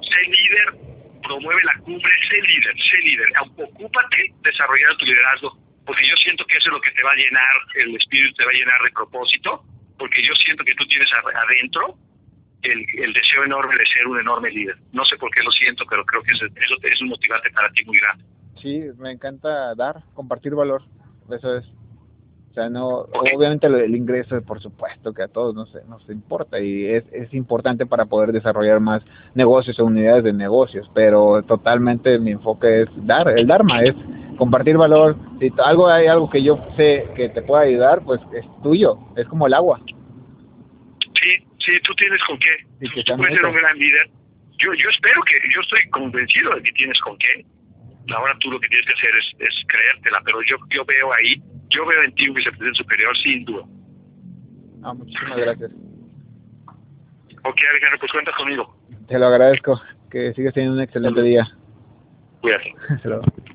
sé 0.00 0.20
líder, 0.24 1.20
promueve 1.22 1.60
la 1.64 1.78
cumbre, 1.82 2.10
sé 2.26 2.40
líder, 2.40 2.74
sé 2.80 2.98
líder, 3.04 3.28
ocúpate 3.56 4.32
desarrollando 4.42 4.96
tu 4.96 5.04
liderazgo, 5.04 5.58
porque 5.84 6.08
yo 6.08 6.16
siento 6.16 6.46
que 6.46 6.56
eso 6.56 6.70
es 6.70 6.72
lo 6.72 6.80
que 6.80 6.90
te 6.92 7.02
va 7.02 7.12
a 7.12 7.16
llenar, 7.16 7.56
el 7.74 7.96
espíritu 7.96 8.32
te 8.34 8.44
va 8.44 8.50
a 8.50 8.54
llenar 8.54 8.82
de 8.82 8.90
propósito, 8.92 9.62
porque 9.98 10.22
yo 10.22 10.34
siento 10.36 10.64
que 10.64 10.74
tú 10.74 10.86
tienes 10.86 11.10
adentro 11.12 11.98
el, 12.62 12.86
el 12.98 13.12
deseo 13.12 13.44
enorme 13.44 13.76
de 13.76 13.86
ser 13.86 14.06
un 14.06 14.18
enorme 14.18 14.50
líder. 14.50 14.76
No 14.92 15.04
sé 15.04 15.18
por 15.18 15.30
qué 15.32 15.42
lo 15.42 15.50
siento, 15.50 15.84
pero 15.88 16.04
creo 16.06 16.22
que 16.22 16.32
eso, 16.32 16.46
eso 16.46 16.76
es 16.82 17.00
un 17.02 17.08
motivante 17.08 17.50
para 17.50 17.70
ti 17.72 17.84
muy 17.84 17.98
grande. 17.98 18.24
Sí, 18.56 18.80
me 18.96 19.10
encanta 19.10 19.74
dar, 19.74 19.96
compartir 20.14 20.54
valor, 20.54 20.82
eso 21.30 21.58
es 21.58 21.66
sea, 22.56 22.70
no, 22.70 23.06
obviamente 23.34 23.66
el 23.66 23.94
ingreso, 23.94 24.40
por 24.42 24.60
supuesto 24.60 25.12
que 25.12 25.22
a 25.22 25.28
todos 25.28 25.54
nos, 25.54 25.72
nos 25.88 26.08
importa 26.08 26.58
y 26.58 26.86
es, 26.86 27.04
es 27.12 27.32
importante 27.34 27.84
para 27.84 28.06
poder 28.06 28.32
desarrollar 28.32 28.80
más 28.80 29.02
negocios 29.34 29.78
o 29.78 29.84
unidades 29.84 30.24
de 30.24 30.32
negocios, 30.32 30.90
pero 30.94 31.42
totalmente 31.42 32.18
mi 32.18 32.30
enfoque 32.30 32.82
es 32.82 32.88
dar, 33.06 33.28
el 33.28 33.46
Dharma 33.46 33.82
es 33.82 33.94
compartir 34.38 34.78
valor. 34.78 35.16
Si 35.38 35.52
algo 35.62 35.88
hay 35.88 36.06
algo 36.06 36.30
que 36.30 36.42
yo 36.42 36.58
sé 36.76 37.06
que 37.14 37.28
te 37.28 37.42
pueda 37.42 37.62
ayudar, 37.62 38.02
pues 38.04 38.20
es 38.34 38.44
tuyo, 38.62 38.98
es 39.16 39.26
como 39.26 39.46
el 39.46 39.54
agua. 39.54 39.80
Sí, 41.20 41.36
sí, 41.58 41.72
tú 41.82 41.94
tienes 41.94 42.22
con 42.24 42.38
qué. 42.38 42.56
tú, 42.80 43.16
puedes 43.16 43.34
ser 43.34 43.44
un 43.44 43.54
gran 43.54 43.78
líder. 43.78 44.08
Yo, 44.58 44.72
yo 44.72 44.88
espero 44.88 45.20
que, 45.22 45.34
yo 45.54 45.60
estoy 45.60 45.88
convencido 45.90 46.54
de 46.54 46.62
que 46.62 46.72
tienes 46.72 46.98
con 47.00 47.18
qué. 47.18 47.44
Ahora 48.14 48.36
tú 48.38 48.50
lo 48.50 48.60
que 48.60 48.68
tienes 48.68 48.86
que 48.86 48.92
hacer 48.92 49.10
es, 49.16 49.34
es 49.38 49.64
creértela, 49.66 50.20
pero 50.24 50.40
yo, 50.42 50.56
yo 50.70 50.84
veo 50.84 51.12
ahí 51.12 51.42
yo 51.68 51.86
veo 51.86 52.02
en 52.02 52.14
ti 52.14 52.28
un 52.28 52.34
vicepresidente 52.34 52.78
superior 52.78 53.16
sin 53.18 53.44
duda. 53.44 53.64
Ah, 54.82 54.94
muchísimas 54.94 55.36
gracias. 55.36 55.70
Ok, 57.44 57.58
Alejandro, 57.70 57.98
pues 58.00 58.12
cuentas 58.12 58.34
conmigo. 58.36 58.76
Te 59.08 59.18
lo 59.18 59.26
agradezco. 59.26 59.80
Que 60.10 60.32
sigas 60.34 60.54
teniendo 60.54 60.76
un 60.76 60.82
excelente 60.82 61.22
día. 61.22 61.48
Cuídate. 62.40 62.74